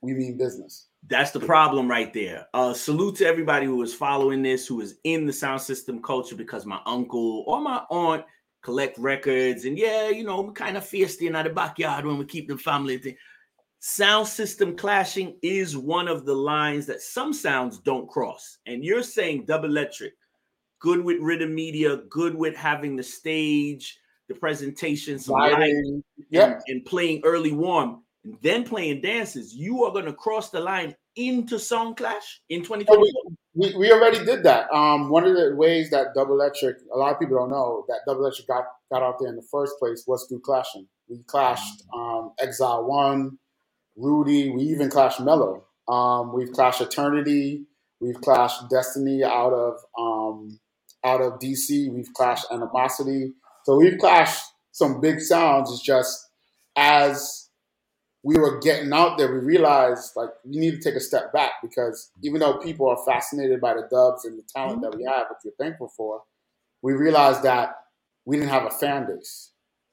we 0.00 0.14
mean 0.14 0.38
business. 0.38 0.86
That's 1.08 1.32
the 1.32 1.40
problem 1.40 1.88
right 1.88 2.12
there. 2.12 2.46
Uh, 2.54 2.72
salute 2.72 3.16
to 3.16 3.26
everybody 3.26 3.66
who 3.66 3.82
is 3.82 3.94
following 3.94 4.42
this, 4.42 4.66
who 4.66 4.80
is 4.80 4.98
in 5.04 5.26
the 5.26 5.32
sound 5.32 5.60
system 5.60 6.00
culture, 6.00 6.36
because 6.36 6.66
my 6.66 6.80
uncle 6.86 7.44
or 7.46 7.60
my 7.60 7.82
aunt 7.90 8.24
collect 8.62 8.98
records, 8.98 9.64
and 9.64 9.78
yeah, 9.78 10.08
you 10.08 10.24
know, 10.24 10.40
we 10.40 10.52
kind 10.52 10.76
of 10.76 10.84
feisty 10.84 11.26
in 11.26 11.32
the 11.32 11.50
backyard 11.50 12.04
when 12.04 12.18
we 12.18 12.24
keep 12.24 12.48
the 12.48 12.56
family 12.56 12.98
thing 12.98 13.16
sound 13.80 14.26
system 14.26 14.76
clashing 14.76 15.36
is 15.42 15.76
one 15.76 16.08
of 16.08 16.24
the 16.24 16.34
lines 16.34 16.86
that 16.86 17.00
some 17.00 17.32
sounds 17.32 17.78
don't 17.78 18.08
cross. 18.08 18.58
And 18.66 18.84
you're 18.84 19.02
saying 19.02 19.44
double 19.46 19.68
electric, 19.68 20.14
good 20.80 21.02
with 21.04 21.20
rhythm 21.20 21.54
media, 21.54 21.98
good 22.08 22.34
with 22.34 22.56
having 22.56 22.96
the 22.96 23.02
stage, 23.02 23.98
the 24.28 24.34
presentation, 24.34 25.18
some 25.18 25.34
light, 25.34 25.72
yep. 26.30 26.48
and, 26.50 26.62
and, 26.68 26.84
playing 26.84 27.22
early 27.24 27.52
warm, 27.52 28.02
and 28.24 28.36
then 28.42 28.64
playing 28.64 29.00
dances. 29.00 29.54
You 29.54 29.84
are 29.84 29.92
going 29.92 30.04
to 30.04 30.12
cross 30.12 30.50
the 30.50 30.60
line 30.60 30.94
into 31.16 31.58
sound 31.58 31.96
clash 31.96 32.40
in 32.48 32.62
2024. 32.62 33.04
we, 33.54 33.74
we, 33.76 33.92
already 33.92 34.24
did 34.24 34.44
that. 34.44 34.70
Um, 34.72 35.08
one 35.08 35.24
of 35.24 35.34
the 35.34 35.54
ways 35.56 35.90
that 35.90 36.14
double 36.14 36.34
electric, 36.34 36.76
a 36.92 36.96
lot 36.96 37.12
of 37.12 37.18
people 37.18 37.36
don't 37.36 37.50
know 37.50 37.84
that 37.88 38.00
double 38.06 38.20
electric 38.20 38.46
got, 38.46 38.64
got 38.92 39.02
out 39.02 39.16
there 39.18 39.28
in 39.28 39.36
the 39.36 39.46
first 39.50 39.74
place 39.78 40.04
was 40.06 40.26
through 40.28 40.40
clashing. 40.40 40.86
We 41.08 41.22
clashed 41.26 41.82
um, 41.94 42.32
Exile 42.38 42.84
One, 42.84 43.38
Rudy. 43.96 44.50
We 44.50 44.62
even 44.64 44.90
clashed 44.90 45.20
Mello. 45.20 45.64
Um, 45.88 46.32
we've 46.32 46.52
clashed 46.52 46.80
Eternity. 46.80 47.64
We've 48.00 48.20
clashed 48.20 48.68
Destiny 48.70 49.24
out 49.24 49.52
of 49.52 49.74
um, 49.98 50.60
out 51.04 51.20
of 51.20 51.40
DC. 51.40 51.92
We've 51.92 52.12
clashed 52.12 52.46
Animosity. 52.52 53.32
So 53.68 53.76
we've 53.76 53.98
clashed 53.98 54.44
some 54.72 54.98
big 54.98 55.20
sounds. 55.20 55.70
It's 55.70 55.82
just 55.82 56.30
as 56.74 57.50
we 58.22 58.38
were 58.38 58.60
getting 58.60 58.94
out 58.94 59.18
there, 59.18 59.30
we 59.30 59.40
realized 59.40 60.12
like 60.16 60.30
we 60.42 60.56
need 60.56 60.70
to 60.70 60.80
take 60.80 60.94
a 60.94 61.00
step 61.00 61.34
back 61.34 61.50
because 61.62 62.10
even 62.22 62.40
though 62.40 62.54
people 62.54 62.88
are 62.88 62.96
fascinated 63.04 63.60
by 63.60 63.74
the 63.74 63.86
dubs 63.90 64.24
and 64.24 64.38
the 64.38 64.42
talent 64.56 64.80
that 64.80 64.96
we 64.96 65.04
have, 65.04 65.26
which 65.28 65.40
we're 65.44 65.62
thankful 65.62 65.92
for, 65.94 66.22
we 66.80 66.94
realized 66.94 67.42
that 67.42 67.74
we 68.24 68.38
didn't 68.38 68.48
have 68.48 68.64
a 68.64 68.70
fan 68.70 69.06
base. 69.06 69.50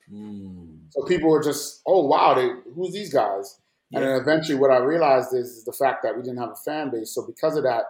Mm. 0.09 0.83
So 0.91 1.03
people 1.03 1.29
were 1.29 1.43
just, 1.43 1.81
oh 1.85 2.05
wow, 2.07 2.33
they, 2.33 2.51
who's 2.75 2.93
these 2.93 3.11
guys? 3.11 3.59
And 3.91 4.05
then 4.05 4.21
eventually, 4.21 4.57
what 4.57 4.71
I 4.71 4.77
realized 4.77 5.33
is, 5.33 5.49
is 5.49 5.65
the 5.65 5.73
fact 5.73 6.01
that 6.03 6.15
we 6.15 6.23
didn't 6.23 6.39
have 6.39 6.51
a 6.51 6.55
fan 6.63 6.91
base. 6.91 7.13
So 7.13 7.23
because 7.23 7.57
of 7.57 7.63
that, 7.63 7.83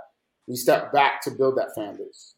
we 0.48 0.56
stepped 0.56 0.93
back 0.93 1.21
to 1.26 1.30
build 1.30 1.60
that 1.60 1.76
fan 1.76 1.95
base. 1.95 2.34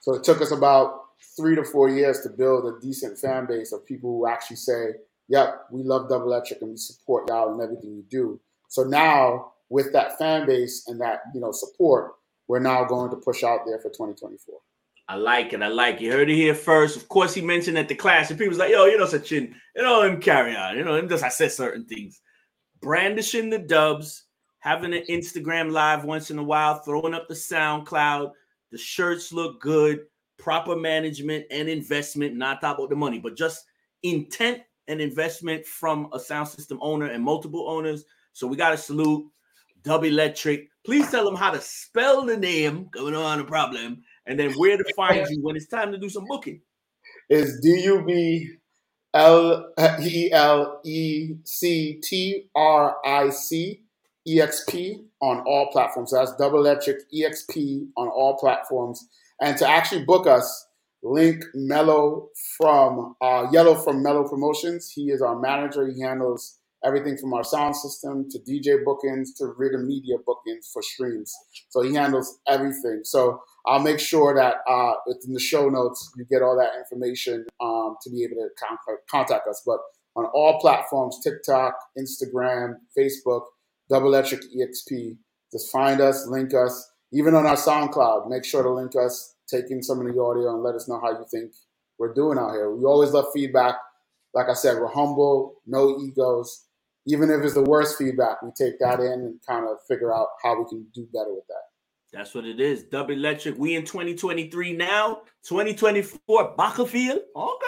So 0.00 0.14
it 0.14 0.22
took 0.22 0.40
us 0.40 0.52
about 0.52 1.05
three 1.36 1.54
to 1.54 1.64
four 1.64 1.88
years 1.88 2.20
to 2.20 2.30
build 2.30 2.66
a 2.66 2.80
decent 2.80 3.18
fan 3.18 3.46
base 3.46 3.72
of 3.72 3.86
people 3.86 4.10
who 4.10 4.26
actually 4.26 4.56
say, 4.56 4.94
"Yep, 5.28 5.66
we 5.70 5.82
love 5.82 6.08
Double 6.08 6.26
Electric 6.26 6.62
and 6.62 6.70
we 6.70 6.76
support 6.76 7.28
y'all 7.28 7.52
and 7.52 7.60
everything 7.60 7.94
you 7.94 8.04
do." 8.08 8.40
So 8.68 8.82
now, 8.84 9.52
with 9.68 9.92
that 9.92 10.18
fan 10.18 10.46
base 10.46 10.86
and 10.88 11.00
that 11.00 11.22
you 11.34 11.40
know 11.40 11.52
support, 11.52 12.14
we're 12.48 12.58
now 12.60 12.84
going 12.84 13.10
to 13.10 13.16
push 13.16 13.42
out 13.42 13.60
there 13.66 13.78
for 13.78 13.90
2024. 13.90 14.54
I 15.08 15.14
like 15.16 15.52
it. 15.52 15.62
I 15.62 15.68
like 15.68 15.96
it. 15.96 16.02
You 16.02 16.12
heard 16.12 16.30
it 16.30 16.34
here 16.34 16.54
first. 16.54 16.96
Of 16.96 17.08
course, 17.08 17.32
he 17.32 17.40
mentioned 17.40 17.78
at 17.78 17.88
the 17.88 17.94
class, 17.94 18.30
and 18.30 18.38
people 18.38 18.50
was 18.50 18.58
like, 18.58 18.72
"Yo, 18.72 18.86
you 18.86 18.98
know, 18.98 19.06
such 19.06 19.30
you 19.30 19.52
know, 19.76 20.02
him 20.02 20.20
carry 20.20 20.56
on. 20.56 20.76
You 20.76 20.84
know, 20.84 20.96
him 20.96 21.08
just 21.08 21.24
I 21.24 21.28
said 21.28 21.52
certain 21.52 21.84
things." 21.84 22.20
brandishing 22.80 23.50
the 23.50 23.58
dubs, 23.58 24.24
having 24.60 24.94
an 24.94 25.04
Instagram 25.08 25.70
live 25.72 26.04
once 26.04 26.30
in 26.30 26.38
a 26.38 26.42
while, 26.42 26.78
throwing 26.78 27.14
up 27.14 27.28
the 27.28 27.34
SoundCloud. 27.34 28.30
The 28.72 28.78
shirts 28.78 29.32
look 29.32 29.60
good, 29.60 30.00
proper 30.38 30.76
management 30.76 31.46
and 31.50 31.68
investment, 31.68 32.36
not 32.36 32.60
talk 32.60 32.78
about 32.78 32.90
the 32.90 32.96
money, 32.96 33.18
but 33.18 33.36
just 33.36 33.64
intent 34.02 34.62
and 34.88 35.00
investment 35.00 35.66
from 35.66 36.08
a 36.12 36.20
sound 36.20 36.48
system 36.48 36.78
owner 36.80 37.06
and 37.06 37.22
multiple 37.22 37.68
owners. 37.68 38.04
So 38.32 38.46
we 38.46 38.56
got 38.56 38.70
to 38.70 38.76
salute 38.76 39.26
Dub 39.82 40.04
Electric. 40.04 40.68
Please 40.84 41.10
tell 41.10 41.24
them 41.24 41.36
how 41.36 41.50
to 41.50 41.60
spell 41.60 42.24
the 42.24 42.36
name, 42.36 42.88
going 42.92 43.14
on 43.14 43.40
a 43.40 43.44
problem, 43.44 44.02
and 44.26 44.38
then 44.38 44.52
where 44.54 44.76
to 44.76 44.84
find 44.94 45.26
you 45.30 45.42
when 45.42 45.56
it's 45.56 45.66
time 45.66 45.92
to 45.92 45.98
do 45.98 46.08
some 46.08 46.24
booking. 46.26 46.60
Is 47.28 47.60
D 47.60 47.82
U 47.84 48.04
B 48.04 48.56
L 49.14 49.72
E 50.00 50.30
L 50.32 50.80
E 50.84 51.34
C 51.44 52.00
T 52.02 52.48
R 52.54 52.96
I 53.04 53.30
C 53.30 53.82
E 54.26 54.40
X 54.40 54.64
P 54.68 55.04
on 55.20 55.40
all 55.40 55.70
platforms. 55.72 56.12
That's 56.12 56.34
Double 56.36 56.58
Electric 56.58 57.10
EXP 57.10 57.88
on 57.96 58.08
all 58.08 58.36
platforms. 58.38 59.08
And 59.40 59.56
to 59.58 59.68
actually 59.68 60.04
book 60.04 60.26
us, 60.26 60.66
link 61.02 61.44
Mello 61.54 62.30
from 62.56 63.14
uh, 63.20 63.46
Yellow 63.52 63.74
from 63.74 64.02
Mello 64.02 64.28
Promotions. 64.28 64.90
He 64.90 65.10
is 65.10 65.22
our 65.22 65.38
manager. 65.38 65.86
He 65.86 66.00
handles 66.00 66.58
everything 66.84 67.16
from 67.16 67.34
our 67.34 67.44
sound 67.44 67.74
system 67.76 68.28
to 68.30 68.38
DJ 68.40 68.84
bookings 68.84 69.34
to 69.34 69.46
rhythm 69.56 69.86
media 69.86 70.16
bookings 70.24 70.70
for 70.72 70.82
streams. 70.82 71.34
So 71.68 71.82
he 71.82 71.94
handles 71.94 72.38
everything. 72.48 73.00
So 73.04 73.40
I'll 73.66 73.80
make 73.80 73.98
sure 73.98 74.34
that 74.34 74.56
uh, 74.68 74.94
in 75.26 75.32
the 75.32 75.40
show 75.40 75.68
notes 75.68 76.12
you 76.16 76.24
get 76.30 76.42
all 76.42 76.56
that 76.56 76.72
information 76.78 77.46
um, 77.60 77.96
to 78.02 78.10
be 78.10 78.22
able 78.24 78.36
to 78.36 78.48
con- 78.58 78.96
contact 79.10 79.48
us. 79.48 79.62
But 79.66 79.78
on 80.16 80.26
all 80.26 80.60
platforms 80.60 81.20
TikTok, 81.22 81.74
Instagram, 81.98 82.76
Facebook, 82.96 83.42
Double 83.90 84.08
Electric 84.08 84.42
EXP, 84.42 85.16
just 85.52 85.70
find 85.70 86.00
us, 86.00 86.26
link 86.28 86.54
us. 86.54 86.92
Even 87.16 87.34
on 87.34 87.46
our 87.46 87.56
SoundCloud, 87.56 88.28
make 88.28 88.44
sure 88.44 88.62
to 88.62 88.70
link 88.70 88.92
us, 88.94 89.36
take 89.48 89.70
in 89.70 89.82
some 89.82 90.00
of 90.00 90.06
the 90.06 90.20
audio, 90.20 90.54
and 90.54 90.62
let 90.62 90.74
us 90.74 90.88
know 90.88 91.00
how 91.00 91.10
you 91.10 91.24
think 91.30 91.52
we're 91.98 92.12
doing 92.12 92.38
out 92.38 92.52
here. 92.52 92.70
We 92.70 92.84
always 92.84 93.12
love 93.12 93.26
feedback. 93.32 93.76
Like 94.34 94.48
I 94.48 94.54
said, 94.54 94.78
we're 94.78 94.92
humble, 94.92 95.54
no 95.66 95.98
egos. 96.00 96.64
Even 97.06 97.30
if 97.30 97.42
it's 97.42 97.54
the 97.54 97.62
worst 97.62 97.96
feedback, 97.96 98.42
we 98.42 98.50
take 98.50 98.78
that 98.80 99.00
in 99.00 99.12
and 99.12 99.40
kind 99.46 99.66
of 99.66 99.78
figure 99.88 100.14
out 100.14 100.28
how 100.42 100.58
we 100.58 100.68
can 100.68 100.86
do 100.94 101.08
better 101.12 101.32
with 101.32 101.46
that. 101.48 101.62
That's 102.12 102.34
what 102.34 102.44
it 102.44 102.60
is. 102.60 102.82
Double 102.84 103.14
electric. 103.14 103.56
We 103.56 103.76
in 103.76 103.84
2023 103.84 104.72
now. 104.74 105.22
2024 105.44 106.54
Battlefield. 106.56 107.20
Okay. 107.34 107.66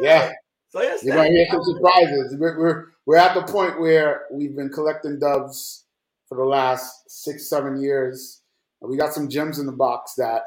Yeah. 0.00 0.32
So 0.68 0.82
yes, 0.82 1.02
you're 1.02 1.16
gonna 1.16 1.30
hear 1.30 1.46
some 1.50 1.64
surprises. 1.64 2.36
We're, 2.38 2.58
we're 2.58 2.86
we're 3.04 3.16
at 3.16 3.34
the 3.34 3.52
point 3.52 3.80
where 3.80 4.26
we've 4.30 4.54
been 4.54 4.68
collecting 4.70 5.18
dubs 5.18 5.84
for 6.28 6.36
the 6.36 6.44
last 6.44 7.10
six 7.10 7.50
seven 7.50 7.82
years. 7.82 8.39
We 8.82 8.96
got 8.96 9.12
some 9.12 9.28
gems 9.28 9.58
in 9.58 9.66
the 9.66 9.72
box 9.72 10.14
that 10.16 10.42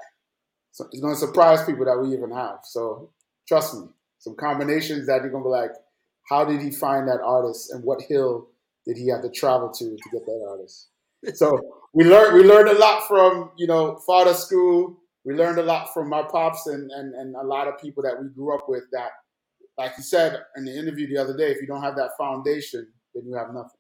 it's 0.69 1.00
going 1.00 1.13
to 1.13 1.19
surprise 1.19 1.63
people 1.65 1.86
that 1.86 2.00
we 2.02 2.13
even 2.15 2.32
have. 2.32 2.60
So 2.63 3.12
trust 3.48 3.76
me, 3.76 3.88
some 4.24 4.36
combinations 4.36 5.08
that 5.08 5.22
you're 5.22 5.32
gonna 5.32 5.43
be 5.43 5.50
like, 5.50 5.72
how 6.30 6.46
did 6.46 6.62
he 6.62 6.72
find 6.72 7.08
that 7.08 7.19
artist 7.22 7.72
and 7.72 7.84
what 7.84 8.02
hill 8.02 8.48
did 8.86 8.98
he 8.98 9.10
have 9.10 9.22
to 9.22 9.30
travel 9.30 9.69
to 9.72 9.86
to 9.86 10.10
get 10.12 10.26
that 10.26 10.46
artist? 10.50 10.89
So 11.36 11.58
we 11.93 12.04
learned 12.04 12.36
we 12.36 12.43
learned 12.43 12.67
a 12.67 12.78
lot 12.78 13.08
from 13.08 13.52
you 13.58 13.65
know 13.65 13.98
Fada 14.06 14.34
School. 14.34 15.00
We 15.24 15.34
learned 15.34 15.58
a 15.58 15.63
lot 15.63 15.93
from 15.93 16.10
my 16.10 16.24
pops 16.24 16.67
and, 16.67 16.91
and 16.91 17.13
and 17.13 17.36
a 17.36 17.43
lot 17.43 17.67
of 17.67 17.80
people 17.80 18.04
that 18.04 18.19
we 18.19 18.28
grew 18.36 18.54
up 18.54 18.65
with. 18.67 18.84
That, 18.91 19.12
like 19.78 19.93
you 19.98 20.04
said 20.04 20.41
in 20.58 20.65
the 20.65 20.78
interview 20.78 21.08
the 21.08 21.17
other 21.17 21.38
day, 21.38 21.50
if 21.52 21.62
you 21.62 21.67
don't 21.67 21.82
have 21.82 21.96
that 21.96 22.12
foundation, 22.17 22.88
then 23.15 23.26
you 23.26 23.36
have 23.38 23.54
nothing. 23.54 23.80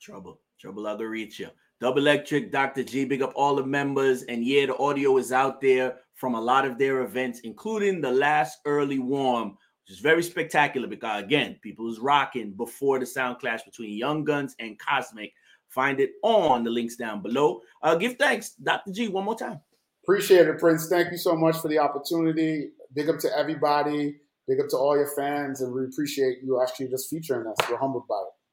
Trouble, 0.00 0.40
trouble 0.60 0.86
out 0.88 0.98
to 0.98 1.06
reach 1.06 1.38
you. 1.38 1.48
Dub 1.84 1.98
Electric, 1.98 2.50
Dr. 2.50 2.82
G, 2.82 3.04
big 3.04 3.20
up 3.20 3.34
all 3.36 3.56
the 3.56 3.62
members. 3.62 4.22
And 4.22 4.42
yeah, 4.42 4.64
the 4.64 4.78
audio 4.78 5.18
is 5.18 5.32
out 5.32 5.60
there 5.60 5.96
from 6.14 6.34
a 6.34 6.40
lot 6.40 6.64
of 6.64 6.78
their 6.78 7.02
events, 7.02 7.40
including 7.40 8.00
the 8.00 8.10
last 8.10 8.60
early 8.64 8.98
warm, 8.98 9.48
which 9.50 9.92
is 9.92 9.98
very 9.98 10.22
spectacular 10.22 10.88
because, 10.88 11.22
again, 11.22 11.58
people 11.62 11.84
was 11.84 11.98
rocking 11.98 12.52
before 12.52 12.98
the 12.98 13.04
sound 13.04 13.38
clash 13.38 13.64
between 13.64 13.98
Young 13.98 14.24
Guns 14.24 14.56
and 14.58 14.78
Cosmic. 14.78 15.30
Find 15.68 16.00
it 16.00 16.12
on 16.22 16.64
the 16.64 16.70
links 16.70 16.96
down 16.96 17.20
below. 17.20 17.60
Uh, 17.82 17.96
give 17.96 18.16
thanks, 18.16 18.52
Dr. 18.52 18.90
G, 18.90 19.08
one 19.08 19.26
more 19.26 19.36
time. 19.36 19.60
Appreciate 20.04 20.48
it, 20.48 20.58
Prince. 20.58 20.88
Thank 20.88 21.10
you 21.10 21.18
so 21.18 21.36
much 21.36 21.58
for 21.58 21.68
the 21.68 21.80
opportunity. 21.80 22.70
Big 22.94 23.10
up 23.10 23.18
to 23.18 23.38
everybody. 23.38 24.16
Big 24.48 24.58
up 24.58 24.68
to 24.70 24.78
all 24.78 24.96
your 24.96 25.10
fans, 25.14 25.60
and 25.60 25.74
we 25.74 25.84
appreciate 25.84 26.38
you 26.42 26.62
actually 26.62 26.88
just 26.88 27.10
featuring 27.10 27.46
us. 27.46 27.56
We're 27.68 27.76
humbled 27.76 28.08
by 28.08 28.22
it. 28.22 28.43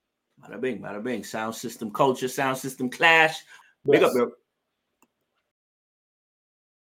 Bada 0.41 0.59
bing, 0.59 0.79
bada 0.79 1.03
bing. 1.03 1.23
Sound 1.23 1.55
system 1.55 1.91
culture, 1.91 2.27
sound 2.27 2.57
system 2.57 2.89
clash. 2.89 3.43
Big 3.85 4.01
yes. 4.01 4.09
up, 4.09 4.13
bro. 4.13 4.31